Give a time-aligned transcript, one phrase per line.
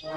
[0.00, 0.12] I skal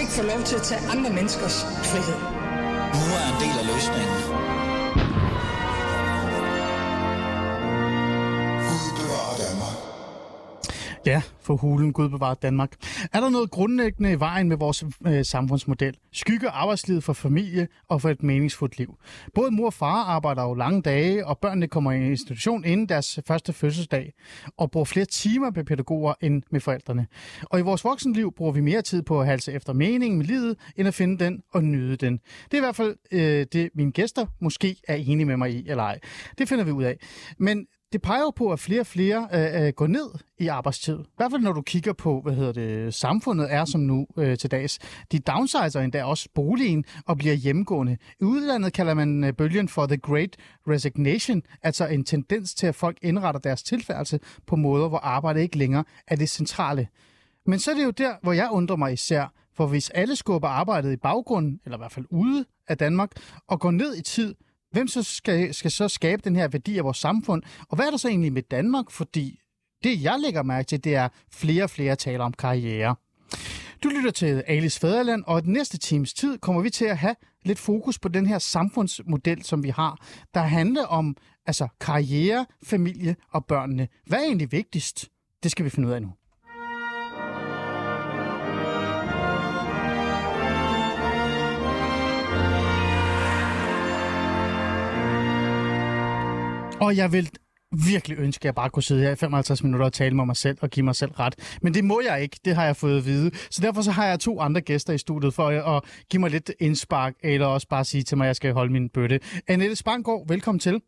[0.00, 2.18] ikke få lov til at tage andre menneskers frihed.
[2.98, 4.18] Nu er en del af løsningen.
[11.06, 12.70] Ja, for hulen Gud bevarer Danmark.
[13.12, 15.96] Er der noget grundlæggende i vejen med vores øh, samfundsmodel?
[16.12, 18.98] Skygge arbejdslivet for familie og for et meningsfuldt liv.
[19.34, 23.20] Både mor og far arbejder jo lange dage, og børnene kommer i institution inden deres
[23.26, 24.12] første fødselsdag,
[24.56, 27.06] og bruger flere timer med pædagoger end med forældrene.
[27.42, 30.56] Og i vores voksenliv bruger vi mere tid på at halse efter meningen med livet,
[30.76, 32.18] end at finde den og nyde den.
[32.44, 35.68] Det er i hvert fald øh, det, mine gæster måske er enige med mig i,
[35.68, 35.98] eller ej.
[36.38, 36.98] Det finder vi ud af.
[37.38, 40.98] Men det peger jo på, at flere og flere øh, øh, går ned i arbejdstid.
[40.98, 44.38] I hvert fald når du kigger på, hvad hedder det, samfundet er som nu øh,
[44.38, 44.78] til dags.
[45.12, 47.96] De downsizer endda også boligen og bliver hjemmegående.
[48.20, 50.36] I udlandet kalder man øh, bølgen for the great
[50.68, 55.58] resignation, altså en tendens til, at folk indretter deres tilværelse på måder, hvor arbejde ikke
[55.58, 56.88] længere er det centrale.
[57.46, 60.48] Men så er det jo der, hvor jeg undrer mig især, for hvis alle skubber
[60.48, 63.10] arbejdet i baggrunden, eller i hvert fald ude af Danmark,
[63.46, 64.34] og går ned i tid,
[64.70, 67.42] hvem så skal, skal så skabe den her værdi af vores samfund?
[67.68, 68.90] Og hvad er der så egentlig med Danmark?
[68.90, 69.40] Fordi
[69.84, 72.96] det, jeg lægger mærke til, det er flere og flere taler om karriere.
[73.82, 77.14] Du lytter til Alice Fæderland, og den næste times tid kommer vi til at have
[77.44, 81.16] lidt fokus på den her samfundsmodel, som vi har, der handler om
[81.46, 83.88] altså karriere, familie og børnene.
[84.06, 85.08] Hvad er egentlig vigtigst?
[85.42, 86.12] Det skal vi finde ud af nu.
[96.80, 97.30] Og jeg vil
[97.86, 100.36] virkelig ønske, at jeg bare kunne sidde her i 55 minutter og tale med mig
[100.36, 101.58] selv og give mig selv ret.
[101.62, 103.30] Men det må jeg ikke, det har jeg fået at vide.
[103.50, 106.50] Så derfor så har jeg to andre gæster i studiet for at give mig lidt
[106.60, 109.20] indspark, eller også bare sige til mig, at jeg skal holde min bøtte.
[109.48, 110.80] Annette Spanggaard, velkommen til.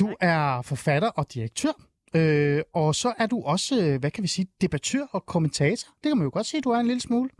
[0.00, 1.72] Du er forfatter og direktør.
[2.14, 5.88] Øh, og så er du også, øh, hvad kan vi sige, debattør og kommentator.
[6.02, 7.30] Det kan man jo godt sige, du er en lille smule.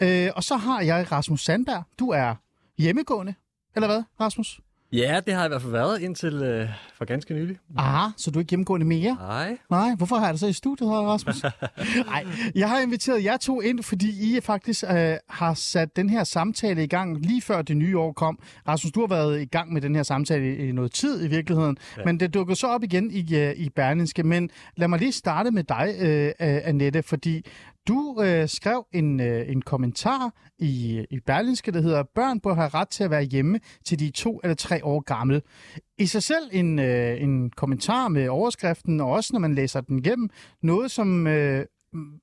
[0.00, 1.82] Øh, og så har jeg Rasmus Sandberg.
[1.98, 2.34] Du er
[2.78, 3.34] hjemmegående,
[3.76, 4.60] eller hvad, Rasmus?
[4.94, 7.58] Ja, det har jeg i hvert fald været indtil øh, for ganske nylig.
[7.76, 9.16] Aha, så du er ikke hjemmegående mere?
[9.20, 9.58] Nej.
[9.70, 11.42] Nej, hvorfor har jeg det så i studiet her, Rasmus?
[12.06, 16.24] Nej, jeg har inviteret jer to ind, fordi I faktisk øh, har sat den her
[16.24, 18.38] samtale i gang lige før det nye år kom.
[18.68, 21.28] Rasmus, du har været i gang med den her samtale i, i noget tid i
[21.28, 22.04] virkeligheden, ja.
[22.04, 24.22] men det dukker så op igen i, øh, i Berlinske.
[24.22, 27.46] Men lad mig lige starte med dig, øh, Annette, fordi
[27.88, 32.68] du øh, skrev en, øh, en kommentar i, i Berlinske, der hedder, børn bør have
[32.68, 35.42] ret til at være hjemme til de to eller tre år gamle.
[35.98, 39.98] I sig selv en, øh, en kommentar med overskriften, og også når man læser den
[39.98, 40.30] igennem,
[40.62, 41.66] noget som øh,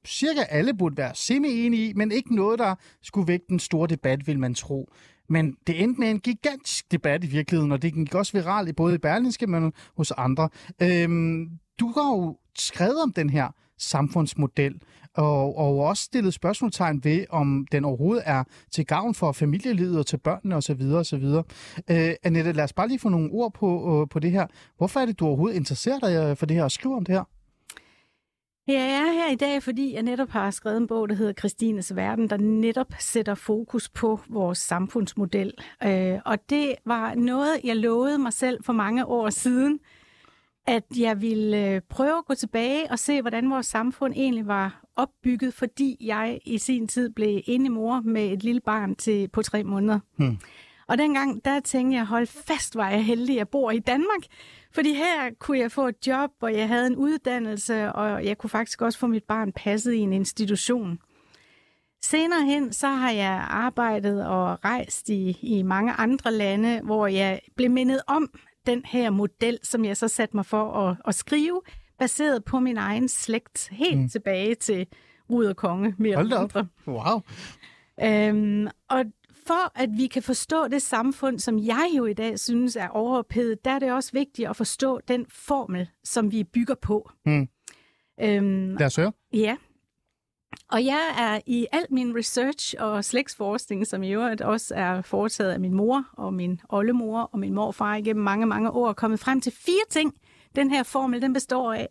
[0.08, 4.28] cirka alle burde være semi-enige i, men ikke noget, der skulle vække den store debat,
[4.28, 4.90] vil man tro.
[5.30, 8.74] Men det endte med en gigantisk debat i virkeligheden, og det gik også viralt i
[8.74, 10.50] både i Berlinske, men hos andre.
[10.82, 13.48] Øhm, du har jo skrevet om den her
[13.84, 14.82] samfundsmodel,
[15.14, 20.06] og, og også stillet spørgsmålstegn ved, om den overhovedet er til gavn for familielivet og
[20.06, 20.82] til børnene osv.
[20.82, 21.24] osv.
[21.92, 24.48] Øh, Annette, lad os bare lige få nogle ord på, øh, på det her.
[24.78, 27.16] Hvorfor er det, du overhovedet interesserer dig øh, for det her og skriver om det
[27.16, 27.24] her?
[28.68, 31.96] Jeg er her i dag, fordi jeg netop har skrevet en bog, der hedder Kristines
[31.96, 35.54] Verden, der netop sætter fokus på vores samfundsmodel.
[35.84, 39.80] Øh, og det var noget, jeg lovede mig selv for mange år siden,
[40.68, 44.84] at jeg ville øh, prøve at gå tilbage og se, hvordan vores samfund egentlig var
[44.96, 49.42] opbygget, fordi jeg i sin tid blev inde mor med et lille barn til på
[49.42, 50.00] tre måneder.
[50.16, 50.38] Hmm.
[50.88, 54.22] Og dengang, der tænkte jeg, hold fast, var jeg heldig, at jeg bor i Danmark.
[54.74, 58.50] Fordi her kunne jeg få et job, og jeg havde en uddannelse, og jeg kunne
[58.50, 61.00] faktisk også få mit barn passet i en institution.
[62.04, 67.40] Senere hen, så har jeg arbejdet og rejst i, i mange andre lande, hvor jeg
[67.56, 68.30] blev mindet om,
[68.66, 71.62] den her model, som jeg så satte mig for at, at skrive,
[72.00, 74.10] baseret på min egen slægt, helt mm.
[74.10, 74.88] tilbage til
[75.30, 76.68] Rud og Konge, mere Hold eller mindre.
[76.88, 77.22] Wow.
[78.04, 79.06] Øhm, og
[79.48, 83.66] for at vi kan forstå det samfund, som jeg jo i dag synes er overophedet,
[83.66, 87.12] der er det også vigtigt at forstå den formel, som vi bygger på.
[87.26, 87.48] Mm.
[88.22, 89.12] Øhm, Lad os høre.
[89.34, 89.58] Ja.
[90.72, 95.52] Og jeg er i al min research og slægtsforskning, som i øvrigt også er foretaget
[95.52, 99.42] af min mor og min oldemor og min morfar igennem mange, mange år, kommet frem
[99.42, 100.14] til fire ting,
[100.56, 101.90] den her formel den består af.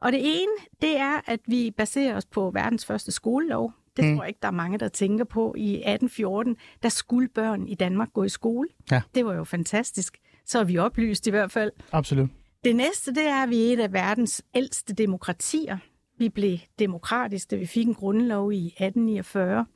[0.00, 0.52] Og det ene,
[0.82, 3.72] det er, at vi baserer os på verdens første skolelov.
[3.96, 4.14] Det mm.
[4.14, 5.54] tror jeg ikke, der er mange, der tænker på.
[5.56, 8.68] I 1814, der skulle børn i Danmark gå i skole.
[8.90, 9.02] Ja.
[9.14, 10.18] Det var jo fantastisk.
[10.44, 11.72] Så er vi oplyst i hvert fald.
[11.92, 12.28] Absolut.
[12.64, 15.78] Det næste, det er, at vi er et af verdens ældste demokratier.
[16.18, 19.66] Vi blev demokratisk, da vi fik en grundlov i 1849.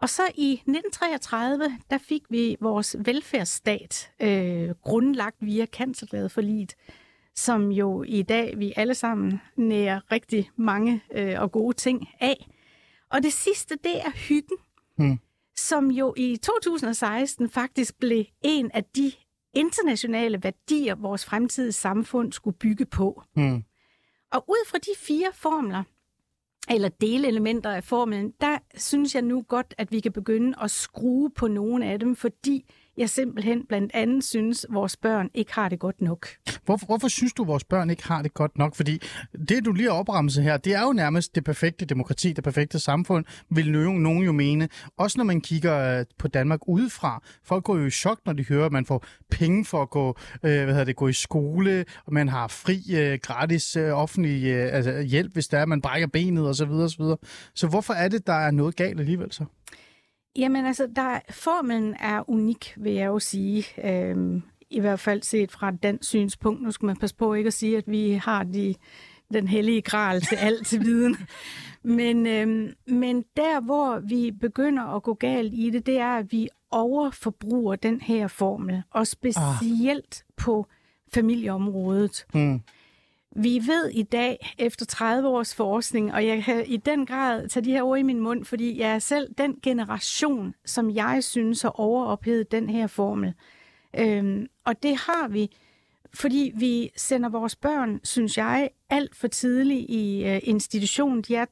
[0.00, 6.28] Og så i 1933, der fik vi vores velfærdsstat øh, grundlagt via Kanselgade
[7.34, 12.46] som jo i dag vi alle sammen nærer rigtig mange øh, og gode ting af.
[13.10, 14.56] Og det sidste, det er hyggen,
[14.98, 15.18] hmm.
[15.56, 19.12] som jo i 2016 faktisk blev en af de
[19.54, 23.22] internationale værdier, vores fremtidige samfund skulle bygge på.
[23.34, 23.64] Hmm.
[24.32, 25.82] Og ud fra de fire formler,
[26.70, 31.30] eller delelementer af formlen, der synes jeg nu godt, at vi kan begynde at skrue
[31.30, 32.64] på nogle af dem, fordi
[32.96, 36.28] jeg simpelthen blandt andet synes, at vores børn ikke har det godt nok.
[36.64, 38.74] Hvorfor, hvorfor synes du, at vores børn ikke har det godt nok?
[38.74, 39.00] Fordi
[39.48, 39.94] det, du lige har
[40.42, 44.68] her, det er jo nærmest det perfekte demokrati, det perfekte samfund, vil nogen jo mene.
[44.96, 47.22] Også når man kigger øh, på Danmark udefra.
[47.44, 50.08] Folk går jo i chok, når de hører, at man får penge for at gå,
[50.42, 54.44] øh, hvad hedder det, gå i skole, og man har fri, øh, gratis øh, offentlig
[54.44, 56.68] øh, altså hjælp, hvis der er, man brækker benet osv.
[56.68, 57.16] Så,
[57.54, 59.44] så hvorfor er det, der er noget galt alligevel så?
[60.36, 63.64] Jamen altså, der, formelen er unik, vil jeg jo sige.
[63.84, 66.62] Øhm, I hvert fald set fra den synspunkt.
[66.62, 68.74] Nu skal man passe på ikke at sige, at vi har de,
[69.32, 71.16] den hellige gral til alt til viden.
[71.82, 76.32] Men, øhm, men der, hvor vi begynder at gå galt i det, det er, at
[76.32, 78.82] vi overforbruger den her formel.
[78.90, 80.34] Og specielt ah.
[80.36, 80.66] på
[81.14, 82.26] familieområdet.
[82.32, 82.60] Hmm.
[83.36, 87.64] Vi ved i dag, efter 30 års forskning, og jeg kan i den grad tage
[87.64, 91.62] de her ord i min mund, fordi jeg er selv den generation, som jeg synes
[91.62, 93.34] har overophedet den her formel.
[93.98, 95.56] Øhm, og det har vi,
[96.14, 101.22] fordi vi sender vores børn, synes jeg, alt for tidligt i øh, institution.
[101.22, 101.46] De er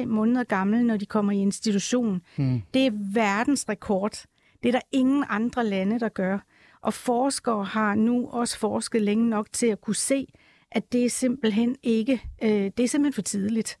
[0.00, 2.22] 10,3 måneder gamle, når de kommer i institution.
[2.36, 2.62] Hmm.
[2.74, 4.24] Det er verdensrekord.
[4.62, 6.38] Det er der ingen andre lande, der gør.
[6.82, 10.26] Og forskere har nu også forsket længe nok til at kunne se,
[10.74, 13.78] at det er simpelthen ikke, øh, det er simpelthen for tidligt.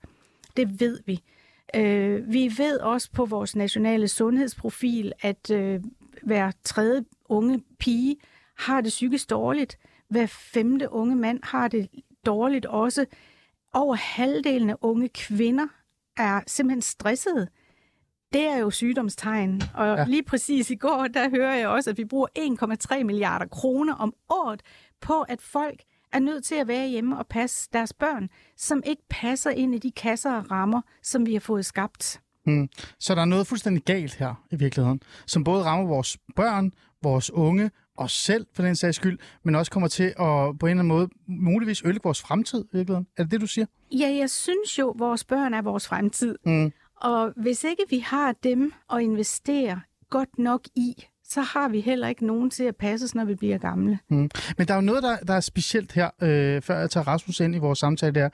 [0.56, 1.22] Det ved vi.
[1.76, 5.80] Øh, vi ved også på vores nationale sundhedsprofil, at øh,
[6.22, 8.16] hver tredje unge pige
[8.58, 9.78] har det psykisk dårligt.
[10.08, 11.88] Hver femte unge mand har det
[12.26, 13.06] dårligt også.
[13.74, 15.66] Over halvdelen af unge kvinder
[16.16, 17.48] er simpelthen stressede.
[18.32, 19.62] Det er jo sygdomstegn.
[19.74, 20.04] Og ja.
[20.04, 22.26] lige præcis i går, der hører jeg også, at vi bruger
[22.98, 24.62] 1,3 milliarder kroner om året
[25.00, 29.02] på, at folk er nødt til at være hjemme og passe deres børn, som ikke
[29.10, 32.20] passer ind i de kasser og rammer, som vi har fået skabt.
[32.44, 32.68] Hmm.
[32.98, 36.72] Så der er noget fuldstændig galt her i virkeligheden, som både rammer vores børn,
[37.02, 40.70] vores unge, os selv for den sags skyld, men også kommer til at på en
[40.70, 43.06] eller anden måde muligvis ødelægge vores fremtid i virkeligheden.
[43.16, 43.66] Er det det, du siger?
[43.92, 46.38] Ja, jeg synes jo, at vores børn er vores fremtid.
[46.44, 46.72] Hmm.
[46.96, 49.80] Og hvis ikke vi har dem at investere
[50.10, 50.94] godt nok i,
[51.32, 53.98] så har vi heller ikke nogen til at passe os, når vi bliver gamle.
[54.08, 54.30] Mm.
[54.58, 57.40] Men der er jo noget, der, der er specielt her, øh, før jeg tager Rasmus
[57.40, 58.28] ind i vores samtale der.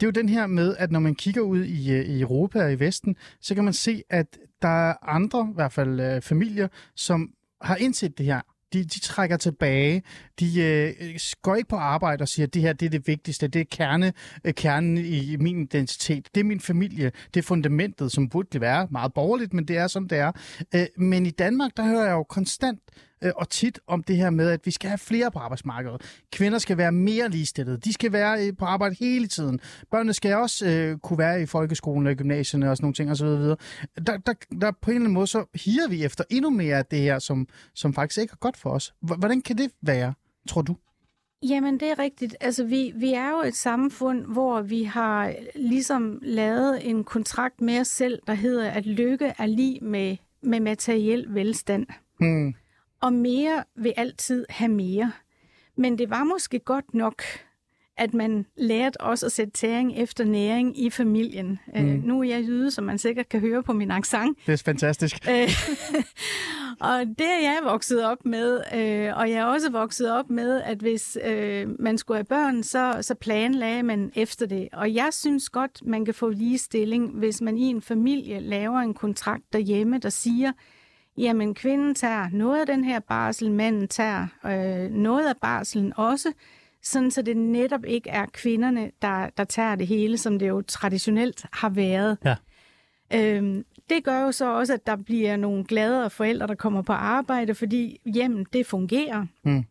[0.00, 2.64] Det er jo den her med, at når man kigger ud i, øh, i Europa
[2.64, 6.22] og i Vesten, så kan man se, at der er andre, i hvert fald øh,
[6.22, 7.30] familier, som
[7.60, 8.40] har indset det her
[8.74, 10.02] de, de trækker tilbage.
[10.40, 13.08] De øh, øh, går ikke på arbejde og siger, at det her det er det
[13.08, 13.48] vigtigste.
[13.48, 14.12] Det er kerne,
[14.44, 16.28] øh, kernen i min identitet.
[16.34, 17.12] Det er min familie.
[17.34, 20.32] Det er fundamentet, som burde være meget borgerligt, men det er, som det er.
[20.74, 22.80] Øh, men i Danmark, der hører jeg jo konstant
[23.24, 26.22] øh, og tit om det her med, at vi skal have flere på arbejdsmarkedet.
[26.32, 27.78] Kvinder skal være mere ligestillede.
[27.78, 29.60] De skal være øh, på arbejde hele tiden.
[29.90, 33.26] Børnene skal også øh, kunne være i folkeskolen og gymnasierne og sådan nogle ting osv.
[33.26, 33.56] Der,
[34.16, 36.98] der, der på en eller anden måde, så higer vi efter endnu mere af det
[36.98, 38.94] her, som, som faktisk ikke er godt for os.
[39.00, 40.14] Hvordan kan det være,
[40.48, 40.76] tror du?
[41.48, 42.36] Jamen, det er rigtigt.
[42.40, 47.80] Altså, vi, vi er jo et samfund, hvor vi har ligesom lavet en kontrakt med
[47.80, 51.86] os selv, der hedder, at lykke er lige med, med materiel velstand.
[52.18, 52.54] Hmm
[53.04, 55.12] og mere vil altid have mere.
[55.76, 57.22] Men det var måske godt nok,
[57.96, 61.58] at man lærte også at sætte tæring efter næring i familien.
[61.76, 61.94] Øh, mm.
[61.94, 64.38] Uh, nu er jeg jyde, som man sikkert kan høre på min accent.
[64.46, 65.16] Det er fantastisk.
[65.28, 65.34] Uh,
[66.88, 68.56] og det er jeg vokset op med.
[68.56, 72.62] Uh, og jeg er også vokset op med, at hvis uh, man skulle have børn,
[72.62, 74.68] så, så planlagde man efter det.
[74.72, 78.94] Og jeg synes godt, man kan få ligestilling, hvis man i en familie laver en
[78.94, 80.52] kontrakt derhjemme, der siger,
[81.18, 86.32] jamen kvinden tager noget af den her barsel, manden tager øh, noget af barselen også,
[86.82, 90.62] sådan så det netop ikke er kvinderne, der, der tager det hele, som det jo
[90.62, 92.18] traditionelt har været.
[92.24, 92.36] Ja.
[93.14, 96.92] Øhm, det gør jo så også, at der bliver nogle gladere forældre, der kommer på
[96.92, 99.26] arbejde, fordi hjemmet det fungerer.
[99.44, 99.64] Mm.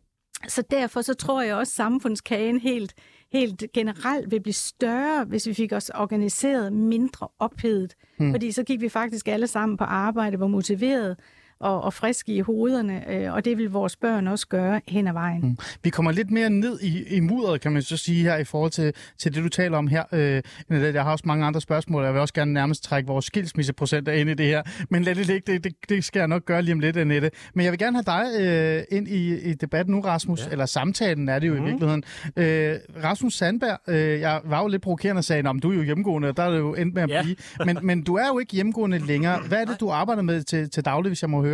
[0.48, 2.94] Så derfor så tror jeg også, at samfundskagen helt,
[3.34, 7.94] helt generelt vil blive større, hvis vi fik os organiseret mindre ophedet.
[8.18, 8.30] Mm.
[8.30, 11.16] Fordi så gik vi faktisk alle sammen på arbejde, var motiveret,
[11.64, 15.12] og, og friske i hovederne, øh, og det vil vores børn også gøre hen ad
[15.12, 15.40] vejen.
[15.42, 15.58] Mm.
[15.82, 18.70] Vi kommer lidt mere ned i, i mudderet, kan man så sige her, i forhold
[18.70, 20.04] til, til det, du taler om her.
[20.12, 24.12] Øh, jeg har også mange andre spørgsmål, jeg vil også gerne nærmest trække vores skilsmisseprocenter
[24.12, 26.62] ind i det her, men lad det ligge, det, det, det skal jeg nok gøre
[26.62, 27.30] lige om lidt, Annette.
[27.54, 30.50] Men jeg vil gerne have dig øh, ind i, i debatten nu, Rasmus, ja.
[30.50, 31.60] eller samtalen er det jo mm.
[31.60, 32.04] i virkeligheden.
[32.36, 35.82] Øh, Rasmus Sandberg, øh, jeg var jo lidt provokerende og sagde, om du er jo
[35.82, 37.22] hjemmegående, og der er det jo endt med at ja.
[37.22, 37.36] blive.
[37.66, 39.40] Men, men du er jo ikke hjemmegående længere.
[39.48, 41.53] Hvad er det, du arbejder med til, til daglig, hvis jeg må høre?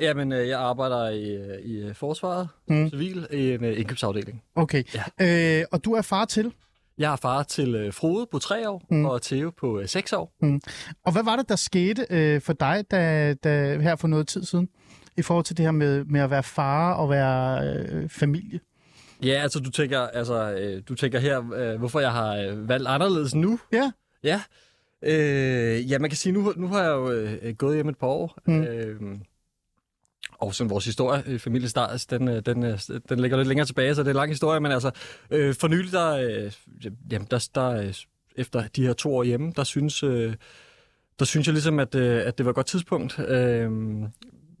[0.00, 2.90] Jamen, øh, jeg arbejder i, øh, i øh, forsvaret, mm.
[2.90, 4.42] civil, i en indkøbsafdeling.
[4.54, 4.82] Okay.
[4.94, 5.60] Ja.
[5.60, 6.52] Øh, og du er far til?
[6.98, 9.04] Jeg er far til Frode på tre år, mm.
[9.04, 10.34] og Theo på seks år.
[10.40, 10.60] Mm.
[11.04, 14.44] Og hvad var det, der skete øh, for dig da, da, her for noget tid
[14.44, 14.68] siden,
[15.16, 18.60] i forhold til det her med, med at være far og være øh, familie?
[19.22, 22.88] Ja, altså du tænker, altså, øh, du tænker her, øh, hvorfor jeg har øh, valgt
[22.88, 23.58] anderledes nu?
[23.72, 23.92] Ja.
[24.24, 24.40] Ja,
[25.04, 28.06] øh, ja man kan sige, nu, nu har jeg jo øh, gået hjem et par
[28.06, 28.38] år.
[28.46, 28.62] Mm.
[28.62, 29.00] Øh,
[30.38, 33.66] og sådan vores historie, øh, familien Stars, den, øh, den, øh, den ligger lidt længere
[33.66, 34.90] tilbage, så det er en lang historie, men altså,
[35.30, 36.52] øh, for nylig, der, øh,
[37.10, 37.92] jamen, der, der,
[38.36, 40.34] efter de her to år hjemme, der synes, øh,
[41.18, 43.18] der synes jeg ligesom, at, øh, at det var et godt tidspunkt.
[43.28, 43.70] Øh,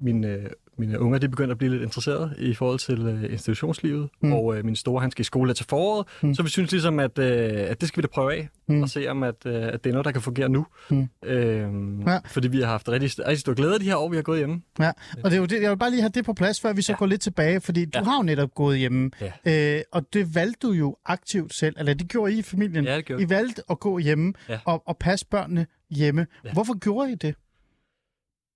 [0.00, 4.08] min, øh, mine unger de begyndte at blive lidt interesserede i forhold til øh, institutionslivet,
[4.22, 4.32] mm.
[4.32, 6.34] og øh, min store han skal i skole til foråret, mm.
[6.34, 8.82] så vi synes ligesom, at, øh, at det skal vi da prøve af, mm.
[8.82, 10.66] og se om, at, øh, at det er noget, der kan fungere nu.
[10.90, 11.08] Mm.
[11.24, 12.18] Øhm, ja.
[12.26, 14.38] Fordi vi har haft rigtig, rigtig stor glæde af de her år, vi har gået
[14.38, 14.62] hjemme.
[14.78, 14.92] Ja,
[15.24, 16.82] og det er jo det, jeg vil bare lige have det på plads, før vi
[16.82, 16.98] så ja.
[16.98, 18.04] går lidt tilbage, fordi du ja.
[18.04, 19.10] har jo netop gået hjemme,
[19.46, 19.76] ja.
[19.76, 22.84] øh, og det valgte du jo aktivt selv, eller det gjorde I i familien.
[22.84, 24.58] Ja, det gjorde I valgte at gå hjemme ja.
[24.64, 26.26] og, og passe børnene hjemme.
[26.44, 26.52] Ja.
[26.52, 27.34] Hvorfor gjorde I det?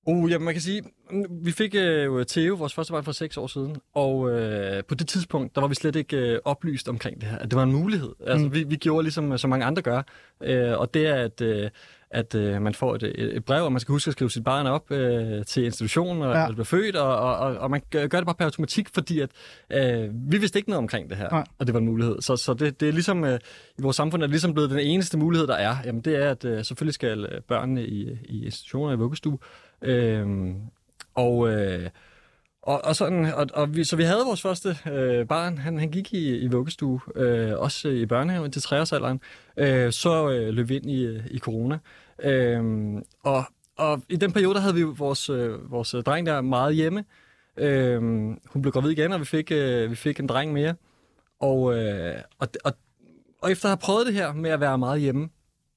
[0.09, 0.83] Uh, ja, man kan sige,
[1.31, 5.09] vi fik øh, Theo, vores første barn, for seks år siden, og øh, på det
[5.09, 7.73] tidspunkt, der var vi slet ikke øh, oplyst omkring det her, at det var en
[7.73, 8.11] mulighed.
[8.27, 8.55] Altså, mm.
[8.55, 10.03] vi, vi gjorde ligesom, så mange andre gør,
[10.43, 11.71] øh, og det er, at, øh,
[12.11, 13.03] at øh, man får et,
[13.37, 16.35] et brev, og man skal huske at skrive sit barn op øh, til institutionen, og,
[16.35, 16.53] ja.
[16.53, 19.31] bliver født, og, og, og, og man gør det bare per automatik, fordi at
[19.71, 21.43] øh, vi vidste ikke noget omkring det her, ja.
[21.59, 22.21] og det var en mulighed.
[22.21, 23.38] Så, så det, det er ligesom, øh,
[23.79, 25.77] i vores samfund er det ligesom blevet den eneste mulighed, der er.
[25.85, 29.38] Jamen det er, at øh, selvfølgelig skal børnene i, i institutioner i vuggestue
[29.83, 30.57] Øhm,
[31.15, 31.91] og, øh,
[32.63, 35.91] og, og, sådan, og, og vi, så vi havde vores første øh, barn, han, han
[35.91, 39.21] gik i, i vuggestue, øh, også i børnehaven til treårsalderen,
[39.57, 41.79] øh, så øh, løb vi ind i, øh, i corona.
[42.23, 42.63] Øh,
[43.23, 43.45] og,
[43.77, 47.05] og i den periode der havde vi vores, øh, vores øh, dreng der meget hjemme.
[47.57, 48.01] Øh,
[48.47, 50.75] hun blev gravid igen, og vi fik, øh, vi fik en dreng mere.
[51.41, 52.73] Og, øh, og, og,
[53.43, 55.29] og efter at have prøvet det her med at være meget hjemme,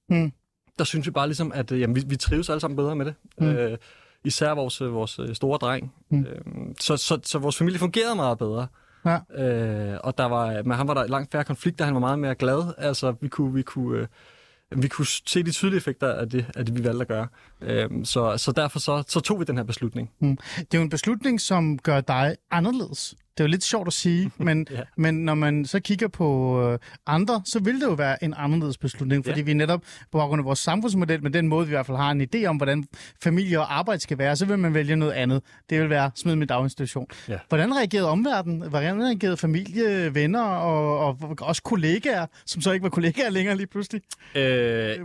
[0.09, 0.31] mm
[0.79, 3.05] der synes vi bare ligesom, at øh, jamen, vi, vi trives alle sammen bedre med
[3.05, 3.13] det.
[3.37, 3.47] Mm.
[3.47, 3.77] Øh,
[4.23, 5.93] især vores, øh, vores øh, store dreng.
[6.09, 6.25] Mm.
[6.25, 6.41] Øh,
[6.79, 8.67] så, så, så vores familie fungerede meget bedre.
[9.05, 9.43] Ja.
[9.43, 12.35] Øh, og der var, med ham var der langt færre konflikter, han var meget mere
[12.35, 12.73] glad.
[12.77, 14.07] Altså, vi kunne, vi kunne,
[14.71, 17.27] øh, vi kunne se de tydelige effekter af det, af det vi valgte at gøre.
[17.61, 20.11] Øh, så, så derfor så, så tog vi den her beslutning.
[20.19, 20.37] Mm.
[20.57, 23.15] Det er jo en beslutning, som gør dig anderledes.
[23.37, 24.81] Det er jo lidt sjovt at sige, men, ja.
[24.97, 28.77] men når man så kigger på øh, andre, så vil det jo være en anderledes
[28.77, 29.45] beslutning, fordi ja.
[29.45, 32.11] vi netop på baggrund af vores samfundsmodel, med den måde, vi i hvert fald har
[32.11, 32.85] en idé om, hvordan
[33.23, 35.41] familie og arbejde skal være, så vil man vælge noget andet.
[35.69, 37.07] Det vil være smid med daginstitution.
[37.29, 37.37] Ja.
[37.49, 38.69] Hvordan reagerede omverdenen?
[38.69, 43.67] Hvordan reagerede familie, venner og, og også kollegaer, som så ikke var kollegaer længere lige
[43.67, 44.01] pludselig?
[44.35, 44.41] Øh,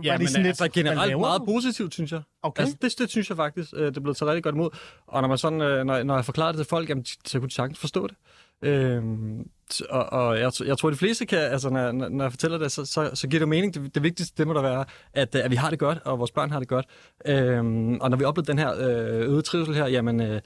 [0.03, 2.21] ja, men altså generelt meget positivt, synes jeg.
[2.47, 2.61] Okay.
[2.61, 4.69] Altså, det, det synes jeg faktisk, øh, det blevet taget rigtig godt imod.
[5.07, 7.49] Og når, man sådan, øh, når, når jeg forklarer det til folk, jamen, så kunne
[7.49, 8.15] de sagtens forstå det.
[8.61, 9.49] Øhm,
[9.89, 12.85] og, og jeg, jeg tror, de fleste kan, altså når, når jeg fortæller det, så,
[12.85, 13.73] så, så giver det mening.
[13.73, 16.31] Det, det vigtigste, det må der være, at, at vi har det godt, og vores
[16.31, 16.85] børn har det godt.
[17.25, 20.41] Øhm, og når vi oplever den her øh, øgede trivsel her, jamen, øh,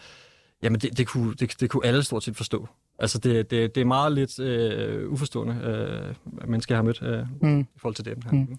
[0.64, 2.68] jamen det, det, kunne, det, det kunne alle stort set forstå.
[3.00, 7.26] Altså det, det, det er meget lidt øh, uforstående øh, mennesker, jeg har mødt øh,
[7.42, 7.60] mm.
[7.60, 8.32] i forhold til det her.
[8.32, 8.58] Mm.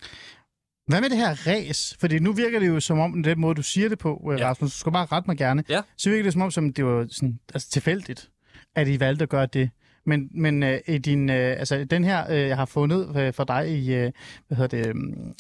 [0.87, 1.97] Hvad med det her ræs?
[2.01, 4.49] Fordi nu virker det jo som om, den måde, du siger det på, øh, ja.
[4.49, 5.81] Rasmus, du skal bare rette mig gerne, ja.
[5.97, 8.31] så virker det som om, som det var sådan, altså, tilfældigt,
[8.75, 9.71] at I valgte at gøre det.
[10.07, 13.45] Men, men øh, i din, øh, altså, den her, øh, jeg har fundet øh, for
[13.45, 14.12] dig i, øh,
[14.49, 14.95] hvad hedder det, øh,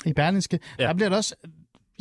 [0.06, 0.86] i Berlinske, ja.
[0.86, 1.34] der bliver det også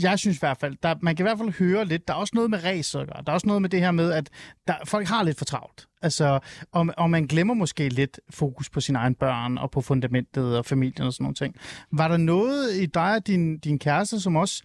[0.01, 2.17] jeg synes i hvert fald, der, man kan i hvert fald høre lidt, der er
[2.17, 4.29] også noget med race Der er også noget med det her med, at
[4.67, 5.88] der, folk har lidt for travlt.
[6.01, 6.39] Altså,
[6.72, 10.65] og, og man glemmer måske lidt fokus på sine egne børn og på fundamentet og
[10.65, 11.55] familien og sådan nogle ting.
[11.91, 14.63] Var der noget i dig og din, din kæreste, som også,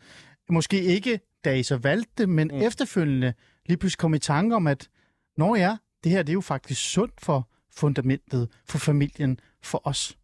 [0.51, 2.61] måske ikke da I så valgte det, men mm.
[2.61, 3.33] efterfølgende
[3.67, 4.89] lige pludselig kom i tanke om, at
[5.37, 10.17] når ja, det her det er jo faktisk sundt for fundamentet, for familien, for os.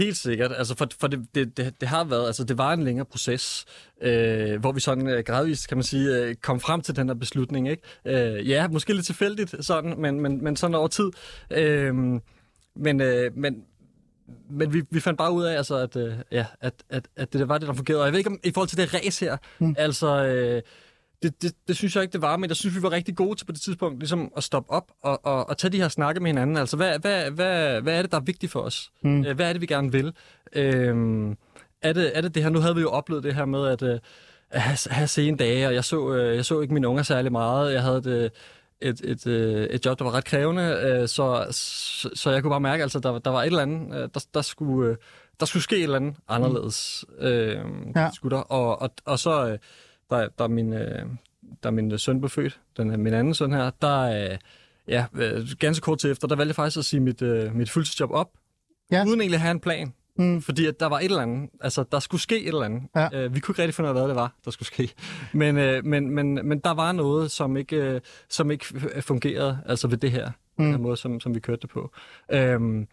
[0.00, 0.52] Helt sikkert.
[0.56, 3.64] Altså for, for det, det, det, det har været, altså det var en længere proces,
[4.02, 7.14] øh, hvor vi sådan øh, gradvist, kan man sige, øh, kom frem til den her
[7.14, 7.68] beslutning.
[7.68, 7.82] Ikke?
[8.04, 11.10] Øh, ja, måske lidt tilfældigt sådan, men, men, men sådan over tid.
[11.50, 11.94] Øh,
[12.76, 13.62] men, øh, men,
[14.50, 17.48] men vi, vi fandt bare ud af, altså, at, øh, ja, at, at, at det
[17.48, 18.02] var det, der fungerede.
[18.02, 19.74] Og jeg ved ikke, om i forhold til det race her, mm.
[19.78, 20.24] altså...
[20.24, 20.62] Øh,
[21.22, 23.38] det, det, det synes jeg ikke, det var, men jeg synes, vi var rigtig gode
[23.38, 26.20] til på det tidspunkt ligesom at stoppe op og, og, og tage de her snakke
[26.20, 26.56] med hinanden.
[26.56, 28.90] Altså, hvad, hvad, hvad, hvad er det, der er vigtigt for os?
[29.02, 29.20] Mm.
[29.20, 30.12] Hvad er det, vi gerne vil?
[30.52, 31.36] Øhm,
[31.82, 32.50] er, det, er det det her?
[32.50, 33.98] Nu havde vi jo oplevet det her med at, øh,
[34.50, 37.32] at have, have sene dage, og jeg så, øh, jeg så ikke mine unger særlig
[37.32, 37.72] meget.
[37.72, 38.30] Jeg havde et,
[38.80, 39.26] et, et,
[39.74, 42.98] et job, der var ret krævende, så, så, så jeg kunne bare mærke, at altså,
[42.98, 44.96] der, der var et eller andet, der, der skulle
[45.40, 47.04] der skulle ske et eller andet anderledes.
[47.08, 47.26] Mm.
[47.26, 47.64] Øh,
[47.96, 48.10] ja.
[48.14, 48.42] skulle der.
[48.42, 49.58] Og, og, og så,
[50.10, 51.06] der, der min, øh,
[51.64, 54.38] da min søn blev født, den, min anden søn her, der, øh,
[54.88, 57.70] ja, øh, ganske kort til efter, der valgte jeg faktisk at sige mit, øh, mit
[57.70, 58.30] fuldtidsjob op,
[58.92, 59.04] ja.
[59.06, 59.92] uden egentlig at have en plan.
[60.16, 60.42] Mm.
[60.42, 62.82] Fordi at der var et eller andet, altså der skulle ske et eller andet.
[62.96, 63.08] Ja.
[63.12, 64.92] Øh, vi kunne ikke rigtig finde ud af, hvad det var, der skulle ske.
[65.32, 68.64] Men, øh, men, men, men der var noget, som ikke, øh, som ikke
[69.00, 70.64] fungerede, altså ved det her, mm.
[70.64, 71.92] den her måde, som, som vi kørte det på.
[72.32, 72.86] Øhm,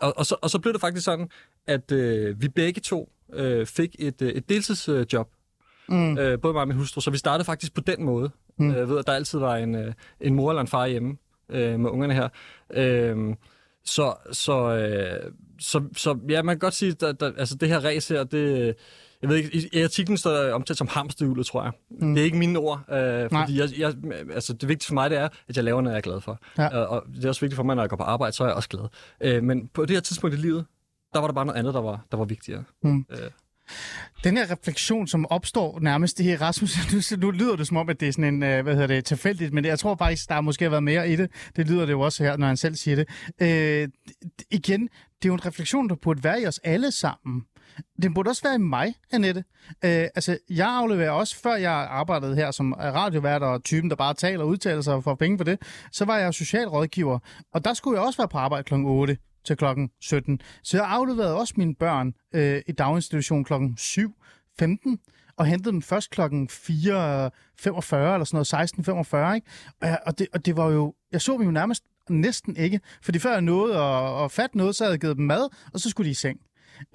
[0.00, 1.28] og, og, så, og så blev det faktisk sådan,
[1.66, 5.28] at øh, vi begge to øh, fik et, øh, et deltidsjob.
[5.88, 6.18] Mm.
[6.18, 7.00] Øh, både mig og min hustru.
[7.00, 8.30] Så vi startede faktisk på den måde.
[8.58, 8.70] Mm.
[8.70, 11.16] Øh, ved, at der altid var en, øh, en mor eller en far hjemme
[11.48, 12.28] øh, med ungerne her.
[12.74, 13.34] Øh,
[13.84, 17.84] så, så, øh, så, så ja, man kan godt sige, at der, altså det her
[17.84, 18.74] race her, det,
[19.22, 21.72] jeg ved ikke, i, i artiklen står der omtalt som hamsterhjulet, tror jeg.
[21.90, 22.14] Mm.
[22.14, 23.94] Det er ikke mine ord, øh, fordi jeg, jeg,
[24.32, 26.38] altså det vigtigste for mig, det er, at jeg laver noget, jeg er glad for.
[26.58, 26.68] Ja.
[26.78, 28.48] Og, og det er også vigtigt for mig, når jeg går på arbejde, så er
[28.48, 28.84] jeg også glad.
[29.20, 30.66] Øh, men på det her tidspunkt i livet,
[31.14, 32.64] der var der bare noget andet, der var, der var vigtigere.
[32.82, 33.06] Mm.
[33.10, 33.18] Øh.
[34.24, 37.88] Den her refleksion, som opstår nærmest det her, Rasmus, nu, nu lyder det som om,
[37.88, 40.34] at det er sådan en, øh, hvad hedder det, tilfældigt, men jeg tror faktisk, der
[40.34, 41.30] har måske været mere i det.
[41.56, 43.08] Det lyder det jo også her, når han selv siger det.
[43.42, 43.88] Øh,
[44.50, 47.42] igen, det er jo en refleksion, der burde være i os alle sammen.
[48.02, 49.44] Den burde også være i mig, Annette.
[49.84, 54.14] Øh, altså, jeg afleverer også, før jeg arbejdede her som radiovært og typen, der bare
[54.14, 55.58] taler og udtaler sig for penge for det,
[55.92, 57.18] så var jeg socialrådgiver.
[57.52, 58.74] Og der skulle jeg også være på arbejde kl.
[58.74, 60.40] 8 til klokken 17.
[60.62, 64.96] Så jeg afleverede også mine børn øh, i daginstitution klokken 7.15
[65.36, 68.54] og hentede dem først klokken 4.45 eller sådan noget,
[69.30, 69.46] 16.45, ikke?
[69.80, 72.80] Og, jeg, og, det, og det var jo, jeg så dem jo nærmest næsten ikke,
[73.02, 75.80] fordi før jeg nåede at, at fatte noget, så havde jeg givet dem mad, og
[75.80, 76.40] så skulle de i seng.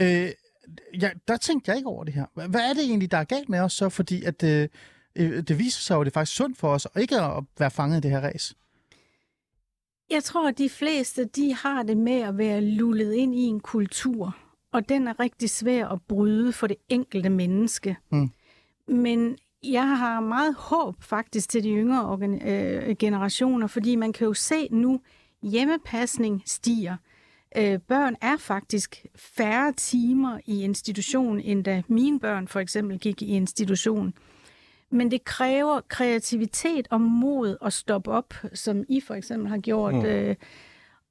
[0.02, 0.30] Øh,
[1.02, 2.26] ja, der tænkte jeg ikke over det her.
[2.34, 4.68] Hvad er det egentlig, der er galt med os så, fordi at, øh,
[5.16, 7.44] øh det viser sig jo, at det er faktisk sundt for os, og ikke at
[7.60, 8.56] være fanget i det her race?
[10.10, 13.60] Jeg tror, at de fleste de har det med at være lullet ind i en
[13.60, 14.36] kultur,
[14.72, 17.98] og den er rigtig svær at bryde for det enkelte menneske.
[18.12, 18.30] Mm.
[18.88, 24.34] Men jeg har meget håb faktisk til de yngre øh, generationer, fordi man kan jo
[24.34, 25.00] se nu,
[25.44, 26.96] hjemmepasning stiger.
[27.58, 33.22] Øh, børn er faktisk færre timer i institution, end da mine børn for eksempel gik
[33.22, 34.14] i institution.
[34.92, 39.94] Men det kræver kreativitet og mod at stoppe op, som I for eksempel har gjort.
[39.94, 40.06] Mm.
[40.06, 40.36] Øh,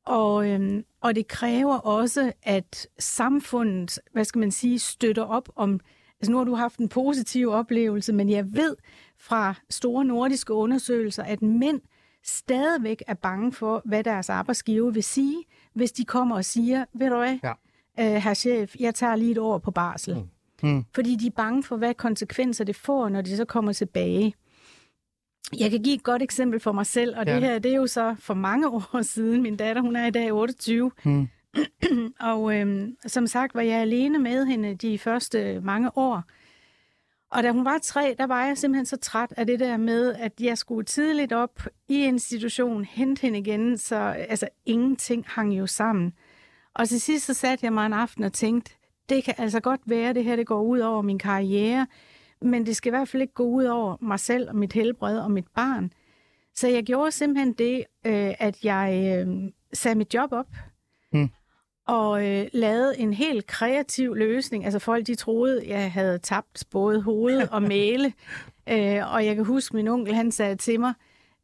[0.04, 5.80] og, øh, og det kræver også, at samfundet, hvad skal man sige, støtter op om...
[6.20, 8.76] Altså nu har du haft en positiv oplevelse, men jeg ved
[9.18, 11.80] fra store nordiske undersøgelser, at mænd
[12.24, 17.10] stadigvæk er bange for, hvad deres arbejdsgiver vil sige, hvis de kommer og siger, ved
[17.10, 17.52] du hvad, ja.
[18.00, 20.14] øh, herr chef, jeg tager lige et år på barsel.
[20.14, 20.28] Mm.
[20.62, 20.84] Mm.
[20.94, 24.34] Fordi de er bange for, hvad konsekvenser det får, når de så kommer tilbage.
[25.58, 27.34] Jeg kan give et godt eksempel for mig selv, og ja.
[27.34, 29.42] det her det er jo så for mange år siden.
[29.42, 30.90] Min datter, hun er i dag 28.
[31.04, 31.28] Mm.
[32.20, 36.22] og øhm, som sagt var jeg alene med hende de første mange år.
[37.30, 40.14] Og da hun var tre, der var jeg simpelthen så træt af det der med,
[40.14, 43.96] at jeg skulle tidligt op i institutionen, hente hende igen, så
[44.28, 46.12] altså ingenting hang jo sammen.
[46.74, 48.72] Og til sidst så satte jeg mig en aften og tænkte,
[49.08, 51.86] det kan altså godt være, at det her det går ud over min karriere,
[52.42, 55.18] men det skal i hvert fald ikke gå ud over mig selv og mit helbred
[55.18, 55.92] og mit barn.
[56.54, 60.46] Så jeg gjorde simpelthen det, øh, at jeg øh, sagde mit job op,
[61.12, 61.28] mm.
[61.86, 64.64] og øh, lavede en helt kreativ løsning.
[64.64, 68.12] Altså folk, de troede, jeg havde tabt både hoved og male.
[68.68, 70.94] øh, og jeg kan huske, min onkel, han sagde til mig,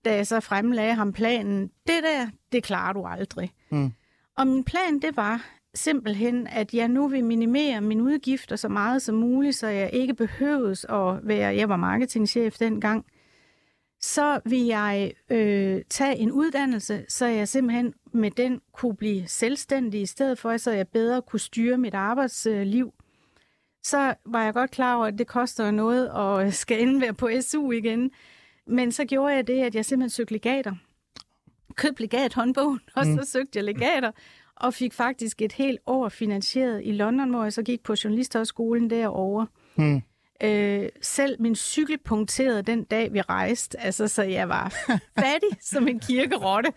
[0.05, 3.53] da jeg så fremlagde ham planen, det der, det klarer du aldrig.
[3.70, 3.92] Mm.
[4.37, 9.03] Og min plan, det var, simpelthen, at jeg nu vil minimere mine udgifter så meget
[9.03, 13.07] som muligt, så jeg ikke behøves at være, jeg var marketingchef dengang,
[14.01, 20.01] så vil jeg øh, tage en uddannelse, så jeg simpelthen med den kunne blive selvstændig
[20.01, 22.93] i stedet for, så jeg bedre kunne styre mit arbejdsliv.
[23.83, 27.31] Så var jeg godt klar over, at det koster noget og skal ende være på
[27.41, 28.11] SU igen.
[28.67, 30.75] Men så gjorde jeg det, at jeg simpelthen søgte legater.
[31.77, 33.25] Købte legat håndbogen, og så mm.
[33.25, 34.11] søgte jeg legater
[34.57, 38.90] og fik faktisk et helt år finansieret i London, hvor jeg så gik på journalisthøjskolen
[38.90, 39.47] derovre.
[39.75, 40.03] Hmm.
[40.43, 44.75] Øh, selv min cykel punkterede den dag, vi rejste, altså, så jeg var
[45.21, 46.73] fattig som en kirkerotte.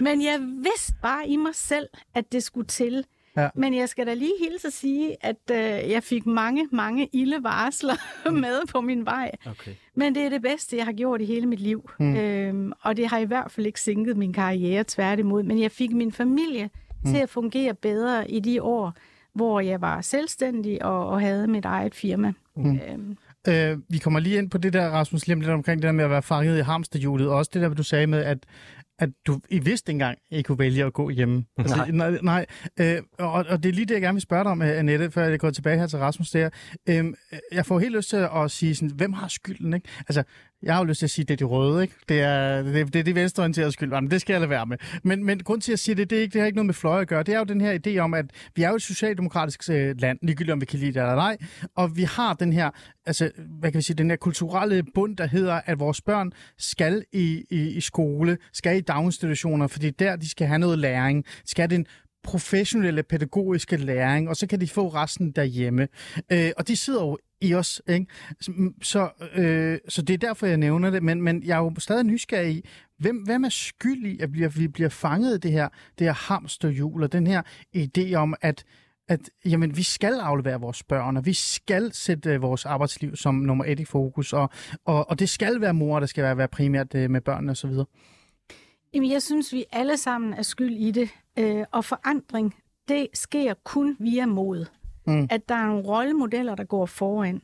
[0.00, 3.04] Men jeg vidste bare i mig selv, at det skulle til.
[3.36, 3.48] Ja.
[3.54, 7.94] Men jeg skal da lige hilse at sige, at øh, jeg fik mange, mange ildevarsler
[8.42, 9.30] med på min vej.
[9.46, 9.72] Okay.
[9.94, 11.90] Men det er det bedste, jeg har gjort i hele mit liv.
[11.98, 12.16] Mm.
[12.16, 15.42] Øhm, og det har i hvert fald ikke sænket min karriere, tværtimod.
[15.42, 16.70] Men jeg fik min familie
[17.04, 17.10] mm.
[17.10, 18.92] til at fungere bedre i de år,
[19.34, 22.32] hvor jeg var selvstændig og, og havde mit eget firma.
[22.56, 22.80] Mm.
[22.88, 23.16] Øhm,
[23.48, 26.04] Øh, vi kommer lige ind på det der, Rasmus, lige lidt omkring det der med
[26.04, 27.28] at være fanget i hamsterhjulet.
[27.28, 28.38] Også det der, du sagde med, at
[28.98, 31.44] at du i vidste engang ikke kunne vælge at gå hjemme.
[31.58, 31.90] Altså, nej.
[31.90, 32.46] nej, nej.
[32.80, 35.24] Øh, og, og det er lige det, jeg gerne vil spørge dig om, Annette, før
[35.24, 36.50] jeg går tilbage her til Rasmus der.
[36.88, 37.04] Øh,
[37.52, 39.74] jeg får helt lyst til at sige, sådan, hvem har skylden?
[39.74, 39.88] Ikke?
[40.08, 40.22] Altså,
[40.64, 41.94] jeg har jo lyst til at sige, at det er de røde, ikke?
[42.08, 43.90] Det er det, det, er de venstreorienterede skyld.
[43.90, 44.76] Men det skal jeg lade være med.
[45.02, 46.74] Men, men grund til at sige det, det, er ikke, det har ikke noget med
[46.74, 47.22] fløje at gøre.
[47.22, 48.24] Det er jo den her idé om, at
[48.56, 51.36] vi er jo et socialdemokratisk øh, land, ligegyldigt om vi kan lide det eller ej.
[51.76, 52.70] Og vi har den her,
[53.06, 53.30] altså,
[53.60, 57.44] hvad kan vi sige, den her kulturelle bund, der hedder, at vores børn skal i,
[57.50, 61.24] i, i skole, skal i daginstitutioner, fordi der de skal have noget læring.
[61.44, 61.86] Skal have den
[62.22, 65.88] professionelle pædagogiske læring, og så kan de få resten derhjemme.
[66.32, 68.06] Øh, og de sidder jo i os, ikke?
[68.82, 72.04] Så, øh, så det er derfor, jeg nævner det, men, men jeg er jo stadig
[72.04, 72.64] nysgerrig i,
[72.98, 75.68] hvem, hvem er skyld i, at vi, vi bliver fanget i det her,
[75.98, 77.42] det her hamsterhjul, og den her
[77.76, 78.64] idé om, at
[79.08, 83.34] at jamen, vi skal aflevere vores børn, og vi skal sætte øh, vores arbejdsliv som
[83.34, 84.50] nummer et i fokus, og,
[84.84, 87.70] og, og det skal være mor, der skal være, være primært øh, med børnene osv.
[88.94, 91.08] Jamen, jeg synes, vi alle sammen er skyld i det.
[91.38, 92.54] Øh, og forandring,
[92.88, 94.66] det sker kun via mod.
[95.06, 95.26] Mm.
[95.30, 97.42] At der er nogle rollemodeller, der går foran.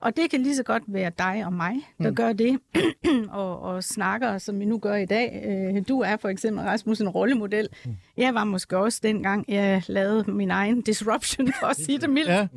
[0.00, 2.16] Og det kan lige så godt være dig og mig, der mm.
[2.16, 2.58] gør det,
[3.30, 5.42] og, og snakker, som vi nu gør i dag.
[5.46, 7.68] Øh, du er for eksempel, Rasmus, en rollemodel.
[7.84, 7.96] Mm.
[8.16, 12.28] Jeg var måske også dengang, jeg lavede min egen disruption, for at sige det mildt.
[12.28, 12.48] ja.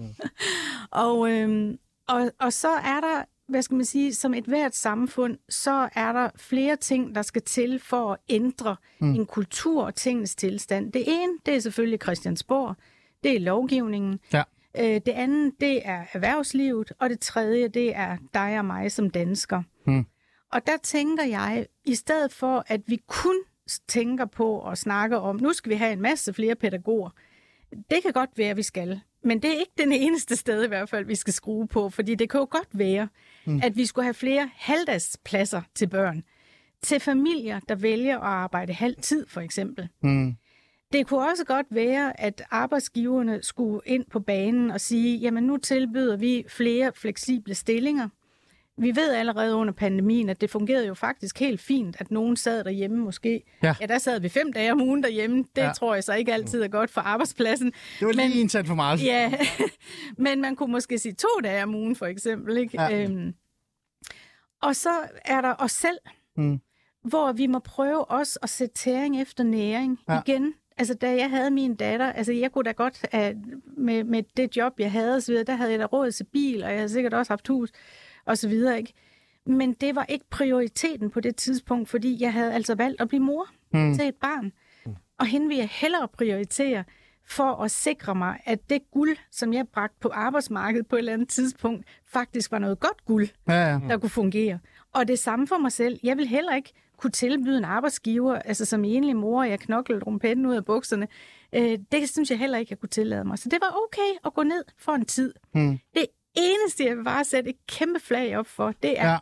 [1.03, 1.77] og, øhm,
[2.08, 6.13] og, og så er der hvad skal man sige, som et hvert samfund, så er
[6.13, 9.13] der flere ting, der skal til for at ændre mm.
[9.13, 10.91] en kultur og tingens tilstand.
[10.91, 12.75] Det ene, det er selvfølgelig Christiansborg,
[13.23, 14.19] det er lovgivningen.
[14.34, 14.43] Ja.
[14.77, 19.10] Øh, det andet, det er erhvervslivet, og det tredje, det er dig og mig som
[19.10, 19.63] dansker.
[19.88, 20.05] Mm.
[20.51, 23.36] Og der tænker jeg, i stedet for at vi kun
[23.88, 27.10] tænker på og snakker om, nu skal vi have en masse flere pædagoger,
[27.71, 29.01] det kan godt være, at vi skal.
[29.25, 32.15] Men det er ikke den eneste sted i hvert fald, vi skal skrue på, fordi
[32.15, 33.07] det kan jo godt være,
[33.45, 33.59] mm.
[33.63, 36.23] at vi skulle have flere halvdagspladser til børn.
[36.81, 39.89] Til familier, der vælger at arbejde halv tid, for eksempel.
[40.01, 40.35] Mm.
[40.93, 45.57] Det kunne også godt være, at arbejdsgiverne skulle ind på banen og sige, jamen nu
[45.57, 48.09] tilbyder vi flere fleksible stillinger.
[48.77, 52.63] Vi ved allerede under pandemien, at det fungerede jo faktisk helt fint, at nogen sad
[52.63, 53.43] derhjemme måske.
[53.63, 55.38] Ja, ja der sad vi fem dage om ugen derhjemme.
[55.55, 55.71] Det ja.
[55.71, 57.71] tror jeg så ikke altid er godt for arbejdspladsen.
[57.99, 59.03] Det var lige men, indsat for meget.
[59.03, 59.33] Ja,
[60.17, 62.57] men man kunne måske sige to dage om ugen for eksempel.
[62.57, 62.81] Ikke?
[62.81, 63.03] Ja.
[63.03, 63.33] Øhm,
[64.61, 64.93] og så
[65.25, 65.97] er der os selv,
[66.38, 66.59] mm.
[67.03, 70.21] hvor vi må prøve også at sætte tæring efter næring ja.
[70.25, 70.53] igen.
[70.77, 73.35] Altså, da jeg havde min datter, altså, jeg kunne da godt, at
[73.77, 76.63] med, med det job, jeg havde, så videre, der havde jeg da råd til bil,
[76.63, 77.69] og jeg havde sikkert også haft hus,
[78.25, 78.93] og så videre, ikke?
[79.45, 83.23] Men det var ikke prioriteten på det tidspunkt, fordi jeg havde altså valgt at blive
[83.23, 83.95] mor mm.
[83.95, 84.51] til et barn.
[84.85, 84.95] Mm.
[85.19, 86.83] Og hende vil jeg hellere prioritere
[87.27, 91.13] for at sikre mig, at det guld, som jeg bragte på arbejdsmarkedet på et eller
[91.13, 93.79] andet tidspunkt, faktisk var noget godt guld, ja, ja.
[93.89, 94.59] der kunne fungere.
[94.93, 95.99] Og det samme for mig selv.
[96.03, 100.45] Jeg vil heller ikke kunne tilbyde en arbejdsgiver, altså som enlig mor, jeg knoklede rumpetten
[100.45, 101.07] ud af bukserne,
[101.53, 103.39] øh, det synes jeg heller ikke, jeg kunne tillade mig.
[103.39, 105.33] Så det var okay at gå ned for en tid.
[105.53, 105.79] Mm.
[105.93, 109.17] Det eneste, jeg vil bare sætte et kæmpe flag op for, det er, ja.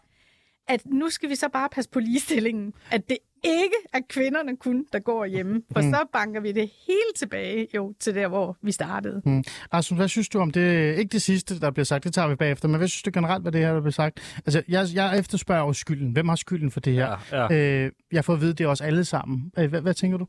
[0.68, 2.74] at nu skal vi så bare passe på ligestillingen.
[2.92, 5.62] At det ikke er kvinderne kun, der går hjemme.
[5.72, 5.90] For mm.
[5.90, 9.22] så banker vi det helt tilbage jo til der, hvor vi startede.
[9.26, 9.44] Mm.
[9.74, 10.98] Rasmus, hvad synes du om det?
[10.98, 13.42] Ikke det sidste, der bliver sagt, det tager vi bagefter, men hvad synes du generelt,
[13.42, 14.40] hvad det her, der bliver sagt?
[14.46, 16.12] Altså, jeg, jeg efterspørger jo skylden.
[16.12, 17.26] Hvem har skylden for det her?
[17.32, 17.86] Ja, ja.
[17.86, 19.52] Øh, jeg får at vide, det er os alle sammen.
[19.58, 20.28] Øh, hvad, hvad tænker du?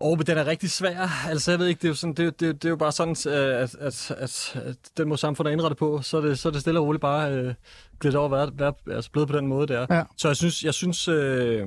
[0.00, 1.28] Åh, oh, men den er rigtig svær.
[1.28, 3.16] Altså, jeg ved ikke, det er jo, sådan, det, det, det er jo bare sådan,
[3.32, 6.60] at, at, at, at den måde samfundet indrettet på, så er det, så er det
[6.60, 7.54] stille og roligt bare øh,
[8.00, 9.86] glidt over at være, være altså blevet på den måde der.
[9.90, 10.02] Ja.
[10.16, 11.66] Så jeg synes, jeg synes, øh,